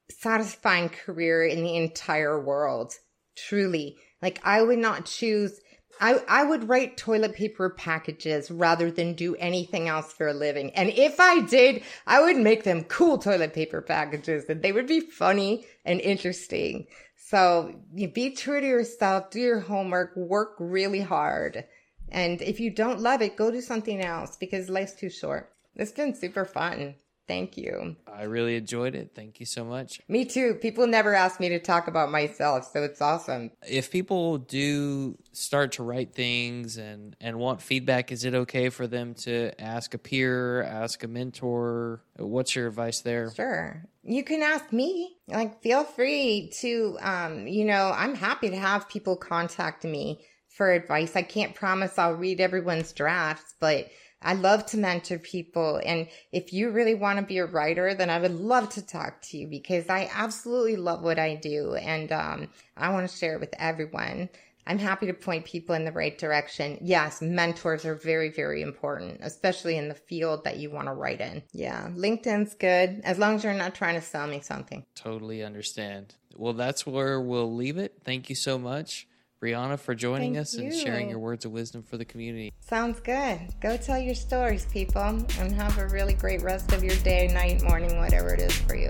satisfying 0.10 0.90
career 0.90 1.46
in 1.46 1.64
the 1.64 1.76
entire 1.76 2.42
world. 2.42 2.94
Truly. 3.36 3.98
Like 4.22 4.40
I 4.44 4.62
would 4.62 4.80
not 4.80 5.06
choose 5.06 5.60
I, 6.00 6.22
I 6.28 6.44
would 6.44 6.68
write 6.68 6.98
toilet 6.98 7.34
paper 7.34 7.70
packages 7.70 8.52
rather 8.52 8.92
than 8.92 9.14
do 9.14 9.36
anything 9.36 9.88
else 9.88 10.12
for 10.12 10.28
a 10.28 10.34
living. 10.34 10.72
And 10.72 10.90
if 10.90 11.20
I 11.20 11.42
did, 11.42 11.84
I 12.06 12.22
would 12.22 12.38
make 12.38 12.64
them 12.64 12.84
cool 12.84 13.18
toilet 13.18 13.54
paper 13.54 13.82
packages 13.82 14.46
and 14.50 14.62
they 14.62 14.72
would 14.72 14.88
be 14.88 15.00
funny 15.00 15.66
and 15.86 16.02
interesting. 16.02 16.88
So 17.16 17.82
you 17.94 18.08
be 18.08 18.32
true 18.32 18.62
to 18.62 18.68
yourself, 18.68 19.32
do 19.32 19.40
your 19.40 19.60
homework, 19.60 20.16
work 20.16 20.56
really 20.60 21.02
hard. 21.02 21.66
And 22.10 22.42
if 22.42 22.60
you 22.60 22.70
don't 22.70 23.00
love 23.00 23.22
it, 23.22 23.36
go 23.36 23.50
do 23.50 23.62
something 23.62 24.02
else 24.02 24.38
because 24.38 24.70
life's 24.70 24.94
too 24.94 25.10
short. 25.10 25.52
It's 25.76 25.92
been 25.92 26.14
super 26.14 26.46
fun. 26.46 26.96
Thank 27.28 27.58
you. 27.58 27.96
I 28.12 28.24
really 28.24 28.56
enjoyed 28.56 28.96
it. 28.96 29.12
Thank 29.16 29.40
you 29.40 29.46
so 29.46 29.66
much. 29.66 30.00
Me 30.08 30.26
too. 30.26 30.56
People 30.56 30.86
never 30.88 31.16
ask 31.16 31.40
me 31.40 31.50
to 31.50 31.60
talk 31.60 31.88
about 31.88 32.12
myself, 32.12 32.70
so 32.72 32.84
it's 32.84 33.02
awesome. 33.02 33.52
If 33.68 33.92
people 33.92 34.38
do 34.38 35.18
start 35.32 35.74
to 35.74 35.84
write 35.84 36.14
things 36.14 36.78
and 36.78 37.16
and 37.20 37.38
want 37.38 37.62
feedback, 37.62 38.12
is 38.12 38.26
it 38.26 38.36
okay 38.36 38.70
for 38.70 38.88
them 38.88 39.16
to 39.16 39.60
ask 39.60 39.94
a 39.94 39.98
peer, 39.98 40.64
ask 40.64 41.04
a 41.04 41.08
mentor? 41.08 42.04
What's 42.18 42.56
your 42.56 42.68
advice 42.68 43.02
there? 43.02 43.32
Sure. 43.34 43.84
You 44.04 44.24
can 44.24 44.44
ask 44.44 44.72
me. 44.72 45.18
Like 45.28 45.62
feel 45.64 45.84
free 45.84 46.52
to 46.60 46.98
um, 47.02 47.48
you 47.48 47.66
know, 47.66 47.92
I'm 47.96 48.16
happy 48.16 48.50
to 48.52 48.58
have 48.58 48.88
people 48.88 49.16
contact 49.16 49.84
me 49.84 50.22
for 50.56 50.72
advice. 50.72 51.16
I 51.16 51.22
can't 51.22 51.54
promise 51.54 51.98
I'll 51.98 52.14
read 52.14 52.40
everyone's 52.40 52.94
drafts, 52.94 53.56
but 53.60 53.88
I 54.26 54.34
love 54.34 54.66
to 54.68 54.78
mentor 54.78 55.20
people. 55.20 55.80
And 55.86 56.08
if 56.32 56.52
you 56.52 56.72
really 56.72 56.96
want 56.96 57.20
to 57.20 57.26
be 57.26 57.38
a 57.38 57.46
writer, 57.46 57.94
then 57.94 58.10
I 58.10 58.20
would 58.20 58.34
love 58.34 58.70
to 58.70 58.82
talk 58.82 59.22
to 59.24 59.38
you 59.38 59.48
because 59.48 59.88
I 59.88 60.10
absolutely 60.12 60.76
love 60.76 61.04
what 61.04 61.20
I 61.20 61.36
do. 61.36 61.76
And 61.76 62.12
um, 62.12 62.48
I 62.76 62.90
want 62.90 63.08
to 63.10 63.16
share 63.16 63.36
it 63.36 63.40
with 63.40 63.54
everyone. 63.60 64.30
I'm 64.68 64.80
happy 64.80 65.06
to 65.06 65.14
point 65.14 65.46
people 65.46 65.76
in 65.76 65.86
the 65.86 65.92
right 65.92 66.18
direction. 66.18 66.80
Yes, 66.82 67.22
mentors 67.22 67.86
are 67.86 67.94
very, 67.94 68.30
very 68.30 68.64
important, 68.64 69.20
especially 69.22 69.78
in 69.78 69.90
the 69.90 69.94
field 69.94 70.44
that 70.44 70.58
you 70.58 70.72
want 70.72 70.88
to 70.88 70.94
write 70.94 71.22
in. 71.22 71.44
Yeah, 71.54 71.88
LinkedIn's 71.96 72.56
good 72.56 73.02
as 73.04 73.20
long 73.20 73.36
as 73.36 73.44
you're 73.44 73.54
not 73.54 73.76
trying 73.76 73.94
to 73.94 74.02
sell 74.02 74.26
me 74.26 74.40
something. 74.40 74.84
Totally 74.96 75.44
understand. 75.44 76.16
Well, 76.36 76.54
that's 76.54 76.88
where 76.88 77.22
we'll 77.22 77.54
leave 77.54 77.78
it. 77.78 78.02
Thank 78.04 78.30
you 78.30 78.36
so 78.36 78.58
much. 78.58 79.08
Brianna, 79.46 79.80
for 79.80 79.94
joining 79.94 80.34
Thank 80.34 80.42
us 80.42 80.56
you. 80.56 80.64
and 80.64 80.74
sharing 80.74 81.10
your 81.10 81.20
words 81.20 81.46
of 81.46 81.52
wisdom 81.52 81.84
for 81.84 81.98
the 81.98 82.06
community. 82.06 82.52
Sounds 82.62 83.00
good. 83.00 83.40
Go 83.62 83.78
tell 83.78 84.00
your 84.00 84.16
stories, 84.16 84.66
people, 84.66 85.02
and 85.02 85.52
have 85.54 85.78
a 85.78 85.88
really 85.90 86.14
great 86.14 86.42
rest 86.42 86.74
of 86.74 86.84
your 86.84 86.96
day, 86.98 87.28
night, 87.28 87.62
morning, 87.62 87.96
whatever 87.98 88.34
it 88.34 88.40
is 88.40 88.58
for 88.58 88.76
you. 88.76 88.90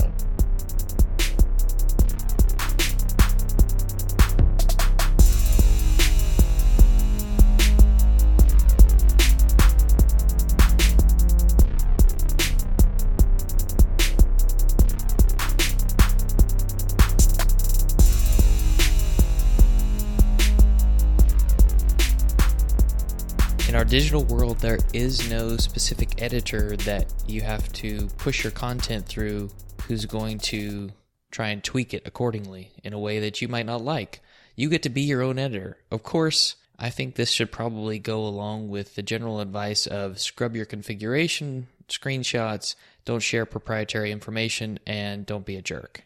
Digital 23.95 24.25
world, 24.25 24.59
there 24.59 24.79
is 24.93 25.29
no 25.29 25.55
specific 25.55 26.21
editor 26.21 26.75
that 26.75 27.13
you 27.27 27.39
have 27.39 27.71
to 27.71 28.07
push 28.17 28.43
your 28.43 28.51
content 28.51 29.05
through 29.05 29.49
who's 29.83 30.05
going 30.05 30.37
to 30.37 30.89
try 31.31 31.47
and 31.47 31.63
tweak 31.63 31.93
it 31.93 32.05
accordingly 32.05 32.73
in 32.83 32.91
a 32.91 32.99
way 32.99 33.21
that 33.21 33.41
you 33.41 33.47
might 33.47 33.65
not 33.65 33.81
like. 33.81 34.19
You 34.57 34.67
get 34.67 34.83
to 34.83 34.89
be 34.89 35.03
your 35.03 35.21
own 35.21 35.39
editor. 35.39 35.77
Of 35.91 36.03
course, 36.03 36.57
I 36.77 36.89
think 36.89 37.15
this 37.15 37.31
should 37.31 37.53
probably 37.53 37.97
go 37.97 38.25
along 38.25 38.67
with 38.67 38.95
the 38.95 39.01
general 39.01 39.39
advice 39.39 39.87
of 39.87 40.19
scrub 40.19 40.57
your 40.57 40.65
configuration, 40.65 41.67
screenshots, 41.87 42.75
don't 43.05 43.23
share 43.23 43.45
proprietary 43.45 44.11
information, 44.11 44.77
and 44.85 45.25
don't 45.25 45.45
be 45.45 45.55
a 45.55 45.61
jerk. 45.61 46.03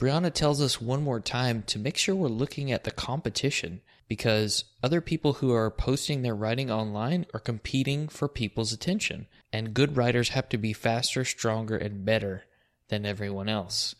Brianna 0.00 0.32
tells 0.32 0.60
us 0.60 0.80
one 0.80 1.04
more 1.04 1.20
time 1.20 1.62
to 1.68 1.78
make 1.78 1.98
sure 1.98 2.16
we're 2.16 2.26
looking 2.26 2.72
at 2.72 2.82
the 2.82 2.90
competition 2.90 3.80
because 4.08 4.64
other 4.82 5.00
people 5.00 5.34
who 5.34 5.52
are 5.52 5.70
posting 5.70 6.22
their 6.22 6.34
writing 6.34 6.70
online 6.70 7.26
are 7.34 7.40
competing 7.40 8.08
for 8.08 8.26
people's 8.26 8.72
attention. 8.72 9.26
And 9.52 9.74
good 9.74 9.96
writers 9.96 10.30
have 10.30 10.48
to 10.50 10.58
be 10.58 10.72
faster, 10.72 11.24
stronger, 11.24 11.76
and 11.76 12.04
better 12.04 12.44
than 12.88 13.06
everyone 13.06 13.48
else. 13.48 13.94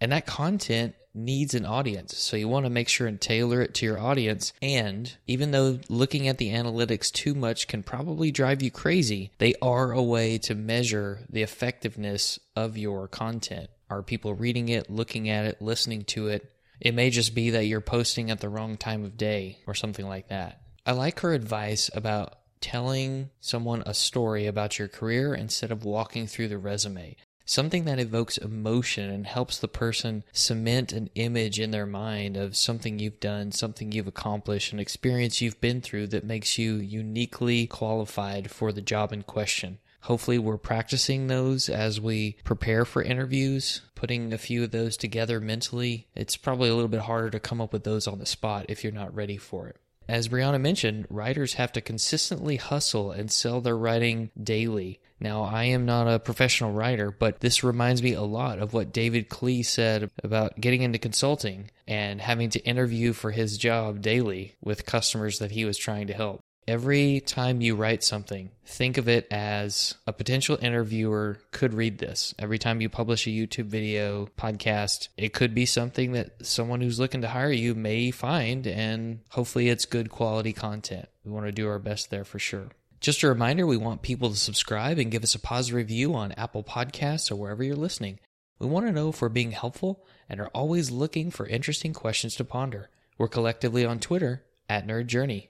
And 0.00 0.10
that 0.10 0.26
content 0.26 0.94
needs 1.14 1.54
an 1.54 1.64
audience. 1.64 2.16
So 2.16 2.36
you 2.36 2.48
want 2.48 2.66
to 2.66 2.70
make 2.70 2.88
sure 2.88 3.06
and 3.06 3.20
tailor 3.20 3.60
it 3.60 3.74
to 3.74 3.86
your 3.86 4.00
audience. 4.00 4.52
And 4.60 5.14
even 5.26 5.52
though 5.52 5.78
looking 5.88 6.26
at 6.26 6.38
the 6.38 6.50
analytics 6.50 7.12
too 7.12 7.34
much 7.34 7.68
can 7.68 7.82
probably 7.82 8.32
drive 8.32 8.62
you 8.62 8.70
crazy, 8.70 9.30
they 9.38 9.54
are 9.62 9.92
a 9.92 10.02
way 10.02 10.38
to 10.38 10.56
measure 10.56 11.20
the 11.28 11.42
effectiveness 11.42 12.40
of 12.56 12.76
your 12.76 13.06
content. 13.06 13.70
Are 13.90 14.02
people 14.02 14.34
reading 14.34 14.70
it, 14.70 14.90
looking 14.90 15.28
at 15.28 15.44
it, 15.44 15.60
listening 15.62 16.04
to 16.06 16.28
it? 16.28 16.50
It 16.82 16.94
may 16.94 17.10
just 17.10 17.32
be 17.32 17.50
that 17.50 17.66
you're 17.66 17.80
posting 17.80 18.28
at 18.28 18.40
the 18.40 18.48
wrong 18.48 18.76
time 18.76 19.04
of 19.04 19.16
day 19.16 19.58
or 19.68 19.74
something 19.74 20.08
like 20.08 20.28
that. 20.28 20.60
I 20.84 20.90
like 20.90 21.20
her 21.20 21.32
advice 21.32 21.88
about 21.94 22.38
telling 22.60 23.30
someone 23.38 23.84
a 23.86 23.94
story 23.94 24.46
about 24.46 24.80
your 24.80 24.88
career 24.88 25.32
instead 25.32 25.70
of 25.70 25.84
walking 25.84 26.26
through 26.26 26.48
the 26.48 26.58
resume. 26.58 27.16
Something 27.44 27.84
that 27.84 28.00
evokes 28.00 28.36
emotion 28.36 29.10
and 29.10 29.28
helps 29.28 29.58
the 29.58 29.68
person 29.68 30.24
cement 30.32 30.92
an 30.92 31.08
image 31.14 31.60
in 31.60 31.70
their 31.70 31.86
mind 31.86 32.36
of 32.36 32.56
something 32.56 32.98
you've 32.98 33.20
done, 33.20 33.52
something 33.52 33.92
you've 33.92 34.08
accomplished, 34.08 34.72
an 34.72 34.80
experience 34.80 35.40
you've 35.40 35.60
been 35.60 35.80
through 35.80 36.08
that 36.08 36.24
makes 36.24 36.58
you 36.58 36.74
uniquely 36.74 37.68
qualified 37.68 38.50
for 38.50 38.72
the 38.72 38.82
job 38.82 39.12
in 39.12 39.22
question. 39.22 39.78
Hopefully, 40.02 40.38
we're 40.38 40.56
practicing 40.56 41.26
those 41.26 41.68
as 41.68 42.00
we 42.00 42.36
prepare 42.44 42.84
for 42.84 43.02
interviews, 43.02 43.82
putting 43.94 44.32
a 44.32 44.38
few 44.38 44.64
of 44.64 44.72
those 44.72 44.96
together 44.96 45.40
mentally. 45.40 46.08
It's 46.16 46.36
probably 46.36 46.68
a 46.68 46.74
little 46.74 46.88
bit 46.88 47.00
harder 47.00 47.30
to 47.30 47.40
come 47.40 47.60
up 47.60 47.72
with 47.72 47.84
those 47.84 48.08
on 48.08 48.18
the 48.18 48.26
spot 48.26 48.66
if 48.68 48.82
you're 48.82 48.92
not 48.92 49.14
ready 49.14 49.36
for 49.36 49.68
it. 49.68 49.76
As 50.08 50.28
Brianna 50.28 50.60
mentioned, 50.60 51.06
writers 51.08 51.54
have 51.54 51.72
to 51.72 51.80
consistently 51.80 52.56
hustle 52.56 53.12
and 53.12 53.30
sell 53.30 53.60
their 53.60 53.76
writing 53.76 54.30
daily. 54.42 55.00
Now, 55.20 55.42
I 55.44 55.64
am 55.64 55.86
not 55.86 56.08
a 56.08 56.18
professional 56.18 56.72
writer, 56.72 57.12
but 57.12 57.38
this 57.38 57.62
reminds 57.62 58.02
me 58.02 58.12
a 58.12 58.22
lot 58.22 58.58
of 58.58 58.72
what 58.72 58.92
David 58.92 59.30
Klee 59.30 59.64
said 59.64 60.10
about 60.24 60.60
getting 60.60 60.82
into 60.82 60.98
consulting 60.98 61.70
and 61.86 62.20
having 62.20 62.50
to 62.50 62.64
interview 62.66 63.12
for 63.12 63.30
his 63.30 63.56
job 63.56 64.02
daily 64.02 64.56
with 64.60 64.84
customers 64.84 65.38
that 65.38 65.52
he 65.52 65.64
was 65.64 65.78
trying 65.78 66.08
to 66.08 66.14
help. 66.14 66.40
Every 66.68 67.18
time 67.18 67.60
you 67.60 67.74
write 67.74 68.04
something, 68.04 68.52
think 68.64 68.96
of 68.96 69.08
it 69.08 69.26
as 69.32 69.96
a 70.06 70.12
potential 70.12 70.56
interviewer 70.62 71.40
could 71.50 71.74
read 71.74 71.98
this. 71.98 72.34
Every 72.38 72.58
time 72.58 72.80
you 72.80 72.88
publish 72.88 73.26
a 73.26 73.30
YouTube 73.30 73.66
video, 73.66 74.28
podcast, 74.38 75.08
it 75.16 75.32
could 75.32 75.56
be 75.56 75.66
something 75.66 76.12
that 76.12 76.46
someone 76.46 76.80
who's 76.80 77.00
looking 77.00 77.22
to 77.22 77.28
hire 77.28 77.50
you 77.50 77.74
may 77.74 78.12
find, 78.12 78.68
and 78.68 79.20
hopefully 79.30 79.70
it's 79.70 79.86
good 79.86 80.08
quality 80.08 80.52
content. 80.52 81.08
We 81.24 81.32
want 81.32 81.46
to 81.46 81.52
do 81.52 81.68
our 81.68 81.80
best 81.80 82.10
there 82.10 82.24
for 82.24 82.38
sure. 82.38 82.68
Just 83.00 83.24
a 83.24 83.28
reminder 83.28 83.66
we 83.66 83.76
want 83.76 84.02
people 84.02 84.30
to 84.30 84.36
subscribe 84.36 84.98
and 84.98 85.10
give 85.10 85.24
us 85.24 85.34
a 85.34 85.40
positive 85.40 85.74
review 85.74 86.14
on 86.14 86.30
Apple 86.32 86.62
Podcasts 86.62 87.32
or 87.32 87.34
wherever 87.34 87.64
you're 87.64 87.74
listening. 87.74 88.20
We 88.60 88.68
want 88.68 88.86
to 88.86 88.92
know 88.92 89.08
if 89.08 89.20
we're 89.20 89.28
being 89.28 89.50
helpful 89.50 90.06
and 90.28 90.40
are 90.40 90.50
always 90.54 90.92
looking 90.92 91.32
for 91.32 91.44
interesting 91.44 91.92
questions 91.92 92.36
to 92.36 92.44
ponder. 92.44 92.88
We're 93.18 93.26
collectively 93.26 93.84
on 93.84 93.98
Twitter 93.98 94.44
at 94.68 94.86
Nerd 94.86 95.08
Journey. 95.08 95.48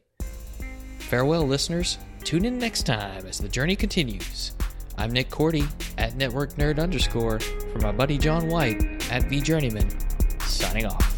Farewell, 1.12 1.46
listeners. 1.46 1.98
Tune 2.24 2.46
in 2.46 2.58
next 2.58 2.84
time 2.86 3.26
as 3.26 3.36
the 3.36 3.46
journey 3.46 3.76
continues. 3.76 4.52
I'm 4.96 5.12
Nick 5.12 5.28
Korte 5.28 5.68
at 5.98 6.16
Network 6.16 6.54
Nerd 6.54 6.82
underscore 6.82 7.38
for 7.38 7.78
my 7.80 7.92
buddy 7.92 8.16
John 8.16 8.48
White 8.48 9.12
at 9.12 9.24
V 9.24 9.42
Journeyman, 9.42 9.90
signing 10.40 10.86
off. 10.86 11.11